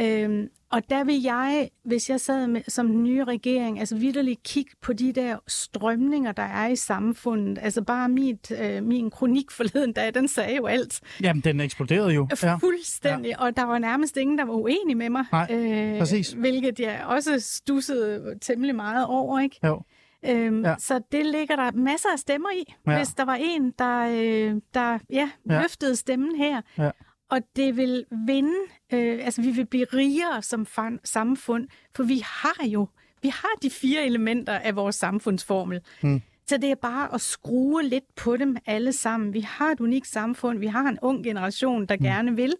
[0.00, 4.42] Øhm, og der vil jeg, hvis jeg sad med, som den nye regering, altså vidderligt
[4.42, 7.58] kigge på de der strømninger, der er i samfundet.
[7.62, 11.00] Altså bare mit, øh, min kronik forleden dag, den sagde jo alt.
[11.20, 12.28] Jamen, den eksploderede jo.
[12.60, 13.28] Fuldstændig.
[13.28, 13.44] Ja.
[13.44, 15.24] Og der var nærmest ingen, der var uenig med mig.
[15.32, 16.32] Nej, øh, præcis.
[16.32, 19.56] Hvilket jeg også stussede temmelig meget over, ikke?
[19.66, 19.82] Jo.
[20.28, 20.74] Øhm, Ja.
[20.78, 22.96] Så det ligger der masser af stemmer i, ja.
[22.96, 25.60] hvis der var en, der, øh, der ja, Ja.
[25.60, 26.60] løftede stemmen her.
[26.78, 26.90] Ja.
[27.30, 28.54] Og det vil vinde,
[28.92, 32.88] øh, altså vi vil blive rigere som fan, samfund, for vi har jo,
[33.22, 35.80] vi har de fire elementer af vores samfundsformel.
[36.02, 36.22] Hmm.
[36.48, 39.34] Så det er bare at skrue lidt på dem alle sammen.
[39.34, 42.04] Vi har et unikt samfund, vi har en ung generation, der Hmm.
[42.04, 42.54] gerne vil.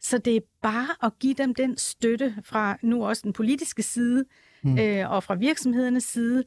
[0.00, 4.24] Så det er bare at give dem den støtte fra nu også den politiske side
[4.62, 4.78] Hmm.
[4.78, 6.44] øh, og fra virksomhedernes side,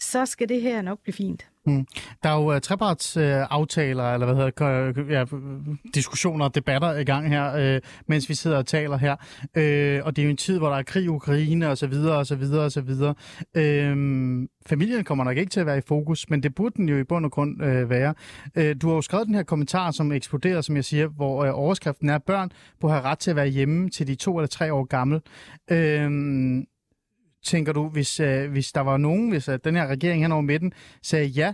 [0.00, 1.46] så skal det her nok blive fint.
[1.66, 1.86] Mm.
[2.22, 5.24] Der er jo uh, trepartsaftaler, uh, aftaler, eller hvad hedder det, øh, ja,
[5.94, 9.12] diskussioner og debatter i gang her, uh, mens vi sidder og taler her.
[9.42, 11.86] Uh, og det er jo en tid, hvor der er krig i Ukraine og så
[11.86, 13.14] videre og så videre og så videre.
[13.56, 16.98] Uh, familien kommer nok ikke til at være i fokus, men det burde den jo
[16.98, 18.14] i bund og grund uh, være.
[18.58, 21.58] Uh, du har jo skrevet den her kommentar, som eksploderer, som jeg siger, hvor uh,
[21.58, 24.72] overskriften er, børn på have ret til at være hjemme til de to eller tre
[24.72, 25.20] år gammel.
[25.72, 26.66] Uh,
[27.46, 30.42] tænker du, hvis, øh, hvis der var nogen, hvis øh, den her regering hen over
[30.42, 30.72] midten
[31.02, 31.52] sagde ja,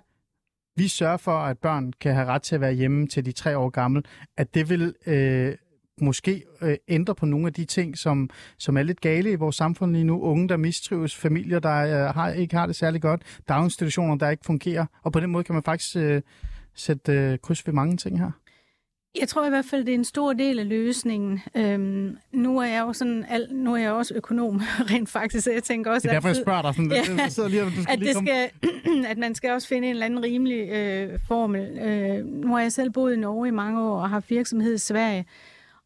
[0.76, 3.58] vi sørger for, at børn kan have ret til at være hjemme til de tre
[3.58, 4.02] år gamle,
[4.36, 5.54] at det vil øh,
[6.00, 9.56] måske øh, ændre på nogle af de ting, som, som er lidt gale i vores
[9.56, 10.20] samfund lige nu.
[10.20, 14.44] Unge, der mistrives, familier, der øh, har, ikke har det særlig godt, daginstitutioner, der ikke
[14.46, 14.86] fungerer.
[15.02, 16.22] Og på den måde kan man faktisk øh,
[16.74, 18.30] sætte øh, kryds ved mange ting her.
[19.20, 21.42] Jeg tror i hvert fald, det er en stor del af løsningen.
[21.54, 24.56] Øhm, nu er jeg jo sådan, al, nu er jeg også økonom
[24.90, 26.74] rent faktisk, så jeg tænker også Det er derfor, jeg altid, spørger dig.
[26.74, 27.22] Sådan, Ja.
[27.22, 28.30] jeg sidder lige, du skal at, lige det komme...
[28.90, 31.78] skal, at man skal også finde en eller anden rimelig øh, formel.
[31.78, 34.74] Øh, nu har jeg selv boet i Norge i mange år og har haft virksomhed
[34.74, 35.24] i Sverige,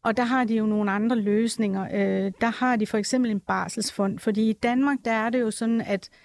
[0.03, 1.83] og der har de jo nogle andre løsninger.
[1.93, 5.51] Øh, der har de for eksempel en barselsfond, fordi i Danmark der er det jo
[5.51, 6.17] sådan, at øh,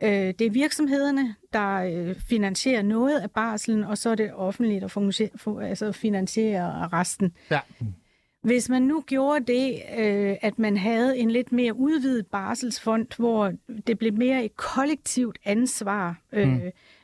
[0.00, 4.88] det er virksomhederne, der øh, finansierer noget af barselen, og så er det offentligt, der
[4.88, 7.32] fungerer, altså finansierer resten.
[7.50, 7.60] Ja.
[8.42, 13.52] Hvis man nu gjorde det, øh, at man havde en lidt mere udvidet barselsfond, hvor
[13.86, 16.60] det blev mere et kollektivt ansvar, øh, mm.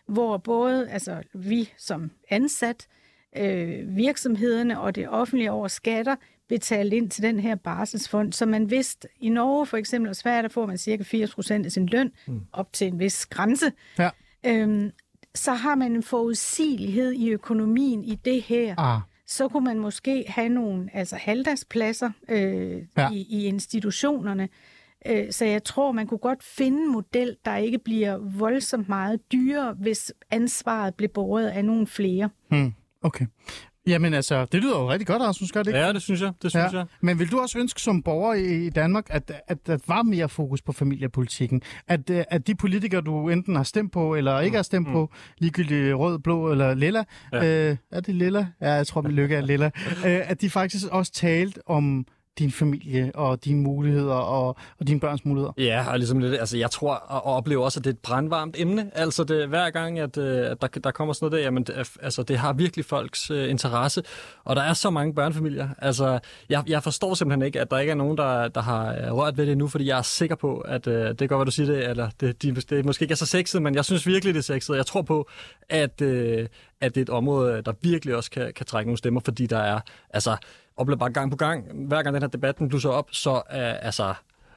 [0.07, 2.89] hvor både altså, vi som ansat,
[3.37, 6.17] øh, virksomhederne og det offentlige over skatter
[6.49, 10.43] betalt ind til den her barselsfond, så man vidste, i Norge for eksempel og Sverige,
[10.43, 12.41] der får man cirka 80 procent af sin løn mm.
[12.53, 13.73] op til en vis grænse.
[13.99, 14.11] Ja.
[14.47, 14.91] Øhm,
[15.35, 20.25] så har man en forudsigelighed i økonomien i det her Ah, så kunne man måske
[20.29, 23.11] have nogle altså halvdagspladser øh, Ja.
[23.11, 24.49] i, i institutionerne.
[25.07, 29.33] Øh, så jeg tror, man kunne godt finde en model, der ikke bliver voldsomt meget
[29.33, 32.31] dyrere, hvis ansvaret bliver båret af nogle flere.
[32.51, 32.73] hmm,
[33.03, 33.27] okay.
[33.87, 35.79] Jamen altså, det lyder jo rigtig godt, Rasmus, gør det ikke?
[35.79, 36.33] Ja, det synes jeg.
[36.43, 36.87] Det synes jeg.
[37.01, 40.63] Men vil du også ønske som borger i Danmark, at, at der var mere fokus
[40.63, 41.63] på familiepolitikken?
[41.89, 44.93] At, øh, at de politikere, du enten har stemt på, eller ikke har stemt mm.
[44.93, 47.71] på, ligegyldigt rød, blå eller lilla, ja.
[47.71, 48.47] øh, er det lilla?
[48.61, 49.67] Ja, jeg tror, min lykke er lilla.
[50.07, 52.07] øh, at de faktisk også talte om
[52.39, 55.53] din familie og dine muligheder og, og dine børns muligheder.
[55.59, 57.99] Ja, og ligesom lidt, altså jeg tror og og oplever også, at det er et
[57.99, 58.91] brandvarmt emne.
[58.95, 61.97] Altså det, hver gang, at, øh, at der, der kommer sådan noget der, jamen det,
[62.03, 64.03] altså, det har virkelig folks øh, interesse.
[64.45, 65.69] Og der er så mange børnefamilier.
[65.79, 66.19] Altså
[66.49, 69.37] jeg, jeg forstår simpelthen ikke, at der ikke er nogen, der, der har øh, rørt
[69.37, 71.51] ved det nu, fordi jeg er sikker på, at øh, det går, godt, hvad du
[71.51, 74.35] siger det, eller det, de, det måske ikke er så sexet, men jeg synes virkelig,
[74.35, 74.77] det er sexet.
[74.77, 75.29] Jeg tror på,
[75.69, 76.49] at, øh,
[76.81, 79.59] at det er et område, der virkelig også kan, kan trække nogle stemmer, fordi der
[79.59, 79.81] er,
[80.11, 80.37] altså
[80.77, 83.73] oplever bare gang på gang, hver gang den her debat den blusser op, så er
[83.75, 84.15] altså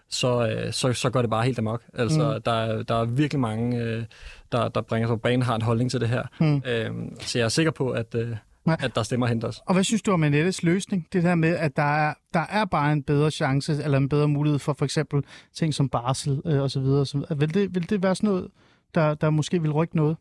[0.09, 1.83] så, øh, så, så går det bare helt amok.
[1.93, 2.41] Altså, Mm.
[2.41, 4.03] der, er- der er virkelig mange, øh,
[4.51, 6.23] der, der bringer sig på banen, har en holdning til det her.
[6.39, 6.61] Mm.
[6.65, 8.35] Øhm, så jeg er sikker på, at, øh,
[8.67, 9.61] at der stemmer hente os.
[9.65, 11.07] Og hvad synes du om Annettes løsning?
[11.13, 14.27] Det der med, at der er, der er bare en bedre chance, eller en bedre
[14.27, 16.79] mulighed for for eksempel ting som barsel øh, osv.
[16.79, 17.19] osv.
[17.37, 18.47] Vil, det, vil det være sådan noget,
[18.95, 20.17] der, der måske vil rykke noget?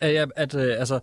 [0.00, 1.00] At, jeg- at øh, altså,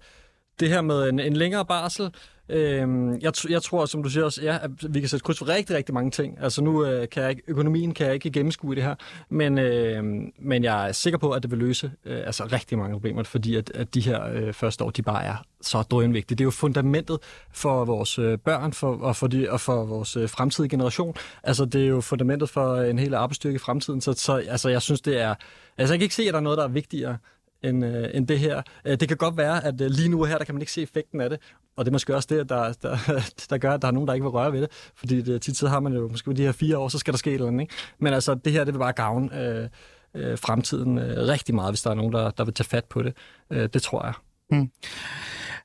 [0.60, 2.10] det her med en, en længere barsel,
[2.50, 5.48] Øhm, jeg, jeg tror, som du siger også, ja, at vi kan sætte kryds for
[5.48, 6.38] rigtig, rigtig mange ting.
[6.42, 8.96] Altså nu øh, kan jeg ikke, økonomien kan jeg ikke gennemskue i det her,
[9.30, 10.04] men, øh,
[10.40, 13.56] men jeg er sikker på, at det vil løse øh, altså rigtig mange problemer, fordi
[13.56, 16.36] at, at de her øh, første år, de bare er så drønvigtige.
[16.36, 17.20] Det er jo fundamentet
[17.52, 21.16] for vores øh, børn for, og, for de, og for vores øh, fremtidige generation.
[21.44, 24.82] Altså det er jo fundamentet for en hel arbejdsstyrke i fremtiden, så, så altså, jeg
[24.82, 25.36] synes, det er...
[25.78, 27.18] Altså jeg kan ikke se, at der er noget, der er vigtigere
[27.64, 28.62] end, øh, end det her.
[28.86, 30.82] Øh, det kan godt være, at øh, lige nu her, der kan man ikke se
[30.82, 31.40] effekten af det,
[31.76, 32.98] og det er måske også det, der, der,
[33.50, 35.58] der gør, at der er nogen, der ikke vil røre ved det, fordi det, tit
[35.58, 37.34] så har man jo måske ved de her fire år, så skal der ske et
[37.34, 37.62] eller andet.
[37.62, 37.74] Ikke?
[38.00, 39.70] Men altså, det her, det vil bare gavne øh,
[40.16, 43.04] øh, fremtiden øh, rigtig meget, hvis der er nogen, der, der vil tage fat på
[43.04, 43.14] det.
[43.52, 44.14] Øh, det tror jeg.
[44.52, 44.72] Mm.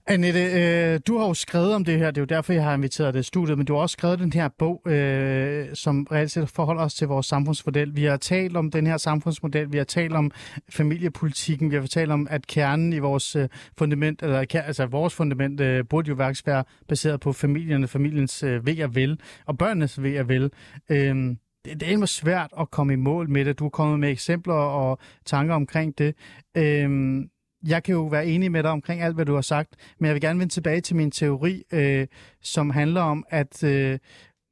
[0.08, 2.74] Annette, øh, du har jo skrevet om det her, det er jo derfor, jeg har
[2.74, 6.30] inviteret dig i studiet, men du har også skrevet den her bog, øh, som reelt
[6.30, 7.96] set forholder os til vores samfundsmodel.
[7.96, 10.30] Vi har talt om den her samfundsmodel, vi har talt om
[10.70, 13.48] familiepolitikken, vi har talt om, at kernen i vores øh,
[13.78, 18.66] fundament, eller altså vores fundament, øh, burde jo faktisk være baseret på familierne, familiens øh,
[18.66, 20.50] ved og vel, og børnenes ved og vel.
[20.88, 21.16] Øh,
[21.64, 23.58] det, det er svært at komme i mål med det.
[23.58, 26.14] Du er kommet med eksempler og tanker omkring det.
[26.56, 27.22] Øh,
[27.66, 30.14] jeg kan jo være enig med dig omkring alt, hvad du har sagt, men jeg
[30.14, 32.06] vil gerne vende tilbage til min teori, øh,
[32.42, 33.98] som handler om, at øh,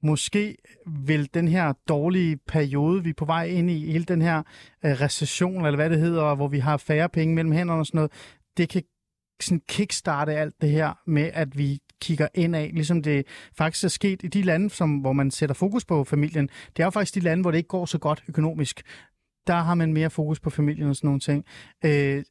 [0.03, 0.57] måske
[0.87, 4.39] vil den her dårlige periode, vi er på vej ind i, hele den her
[4.85, 7.99] øh, recession, eller hvad det hedder, hvor vi har færre penge mellem hænderne og sådan
[7.99, 8.13] noget,
[8.57, 8.83] det kan
[9.41, 13.89] sådan kickstarte alt det her med, at vi kigger ind af, ligesom det faktisk er
[13.89, 16.49] sket i de lande, som, hvor man sætter fokus på familien.
[16.77, 18.83] Det er jo faktisk de lande, hvor det ikke går så godt økonomisk.
[19.47, 21.45] Der har man mere fokus på familien og sådan nogle ting.
[21.85, 22.25] Øh,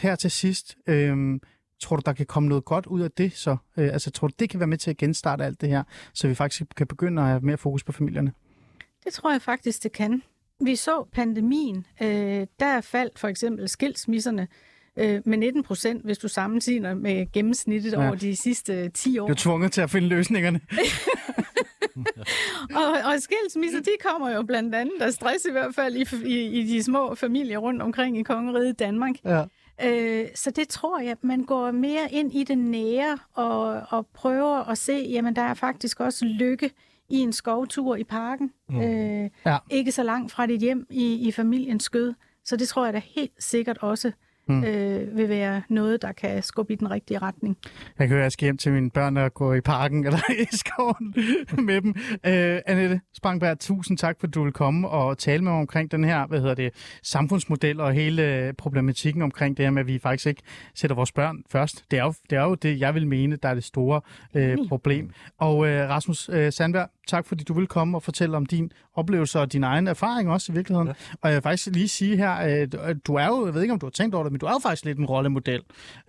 [0.00, 1.40] her til sidst, øh,
[1.80, 3.56] tror du, der kan komme noget godt ud af det så?
[3.78, 5.82] Øh, altså, tror du, det kan være med til at genstarte alt det her,
[6.14, 8.32] så vi faktisk kan begynde at have mere fokus på familierne?
[9.04, 10.22] Det tror jeg faktisk, det kan.
[10.60, 11.86] Vi så pandemien.
[12.02, 14.48] Øh, der faldt for eksempel skilsmisserne
[14.98, 18.06] øh, med 19 procent, hvis du sammenligner med gennemsnittet Ja.
[18.06, 19.26] over de sidste 10 år.
[19.26, 20.60] Du er tvunget til at finde løsningerne.
[22.74, 26.60] Og, og skilsmisser, de kommer jo blandt andet af stress i hvert fald i, i,
[26.60, 29.14] i de små familier rundt omkring i kongeriget Danmark.
[29.24, 29.44] Ja.
[29.82, 34.68] Øh, så det tror jeg, man går mere ind i det nære og, og prøver
[34.70, 36.70] at se, jamen der er faktisk også lykke
[37.08, 38.52] i en skovtur i parken.
[38.68, 38.80] Mm.
[38.80, 39.58] Øh, Ja.
[39.70, 42.14] Ikke så langt fra dit hjem i, i familiens skød.
[42.44, 44.12] Så det tror jeg da helt sikkert også
[44.46, 44.64] mm.
[44.64, 47.56] øh, vil være noget, der kan skubbe i den rigtige retning.
[47.98, 50.18] Jeg kan høre, at jeg skal hjem til mine børn og gå i parken eller
[50.30, 51.14] i skoven
[51.66, 51.94] med dem.
[52.26, 55.90] Øh, Annette Spangberg, tusind tak, for at du vil komme og tale med mig omkring
[55.90, 56.72] den her, hvad hedder det,
[57.02, 60.42] samfundsmodel og hele problematikken omkring det her med, at vi faktisk ikke
[60.74, 61.84] sætter vores børn først.
[61.90, 64.00] Det er jo det, er jo det jeg vil mene, der er det store
[64.34, 65.10] øh, problem.
[65.38, 69.40] Og øh, Rasmus øh, Sandberg, tak fordi du vil komme og fortælle om din oplevelse
[69.40, 70.88] og din egen erfaring også i virkeligheden.
[70.88, 70.94] Ja.
[71.22, 73.72] Og jeg vil faktisk lige sige her, øh, du- du er jo, jeg ved ikke
[73.72, 75.60] om du har tænkt over det, men du er jo faktisk lidt en rollemodel.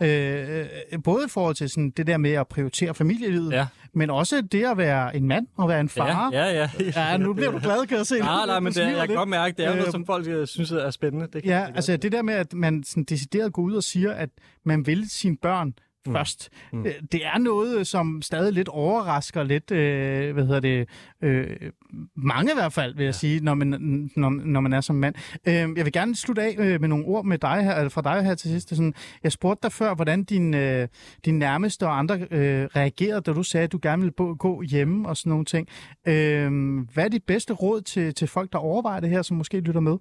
[0.02, 0.66] Øh,
[1.04, 3.68] både i forhold til sådan det der med at prioritere familielivet, Ja.
[3.94, 6.30] men også det at være en mand og være en far.
[6.34, 7.10] Ja, ja, ja.
[7.12, 8.20] Ja, nu bliver du glad, kan jeg se.
[8.20, 10.72] Nej, nej, men det, jeg kan godt mærke, det er noget, som folk øh, synes
[10.72, 11.28] er spændende.
[11.34, 14.12] Det kan Ja, altså det der med, at man sådan decideret går ud og siger,
[14.14, 14.30] at
[14.64, 15.74] man vil sine børn
[16.06, 16.14] mm.
[16.14, 16.50] først.
[16.74, 16.86] Mm.
[17.12, 20.90] Det er noget, som stadig lidt overrasker lidt, øh, hvad hedder det,
[21.22, 21.72] øh,
[22.16, 23.18] mange i hvert fald, vil jeg ja.
[23.18, 23.68] sige, når man,
[24.16, 25.16] når, når man er som mand.
[25.48, 28.02] Øh, jeg vil gerne slutte af øh, med nogle ord med dig her, eller fra
[28.02, 28.70] dig her til sidst.
[28.70, 28.94] Sådan,
[29.24, 30.88] jeg spurgte dig før, hvordan din, øh,
[31.26, 35.10] din nærmeste og andre øh, reagerede, da du sagde, at du gerne ville gå hjemme
[35.10, 35.68] og sådan nogle ting.
[36.08, 39.60] Øh, hvad er dit bedste råd til, til folk, der overvejer det her, som måske
[39.60, 39.98] lytter med?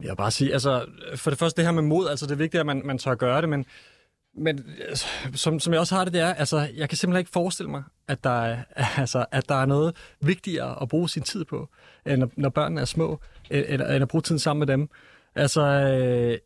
[0.00, 0.86] Jeg vil bare sige, altså,
[1.16, 3.14] for det første det her med mod, altså det er vigtigt, at man, man tør
[3.14, 3.64] gøre det, men,
[4.38, 7.30] men altså, som, som jeg også har det, det er, altså, jeg kan simpelthen ikke
[7.30, 8.62] forestille mig, at der, er,
[9.00, 11.68] altså, at der er noget vigtigere at bruge sin tid på,
[12.06, 13.20] end når, børnene er små,
[13.50, 14.88] eller, end at bruge tiden sammen med dem.
[15.34, 16.38] Altså, øh,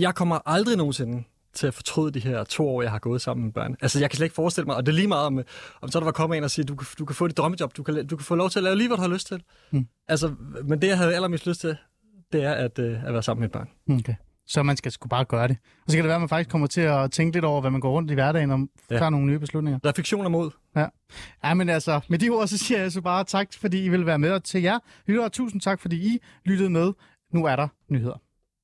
[0.00, 1.24] jeg kommer aldrig nogensinde
[1.54, 3.76] til at fortryde de her to år, jeg har gået sammen med børn.
[3.80, 5.40] Altså, jeg kan slet ikke forestille mig, og det er lige meget om,
[5.80, 7.76] om så der var kommet en og sige, du kan, du kan få dit drømmejob,
[7.76, 9.42] du kan, du kan få lov til at lave lige, hvad du har lyst til.
[9.70, 9.86] Mm.
[10.08, 10.34] Altså,
[10.64, 11.76] men det, jeg havde allermest lyst til,
[12.32, 13.98] det er at, øh, at være sammen med et barn.
[13.98, 14.14] Okay.
[14.46, 15.56] Så man skal sgu bare gøre det.
[15.84, 17.70] Og så kan det være, at man faktisk kommer til at tænke lidt over, hvad
[17.70, 18.98] man går rundt i hverdagen, og Ja.
[18.98, 19.80] tager nogle nye beslutninger.
[19.84, 20.50] Refleksion og mod.
[20.76, 20.86] Ja.
[21.44, 24.06] ja, men altså, med de ord, så siger jeg så bare tak, fordi I vil
[24.06, 24.30] være med.
[24.30, 26.92] Og til jer lyttere, tusind tak, fordi I lyttede med.
[27.32, 28.20] Nu er der nyheder.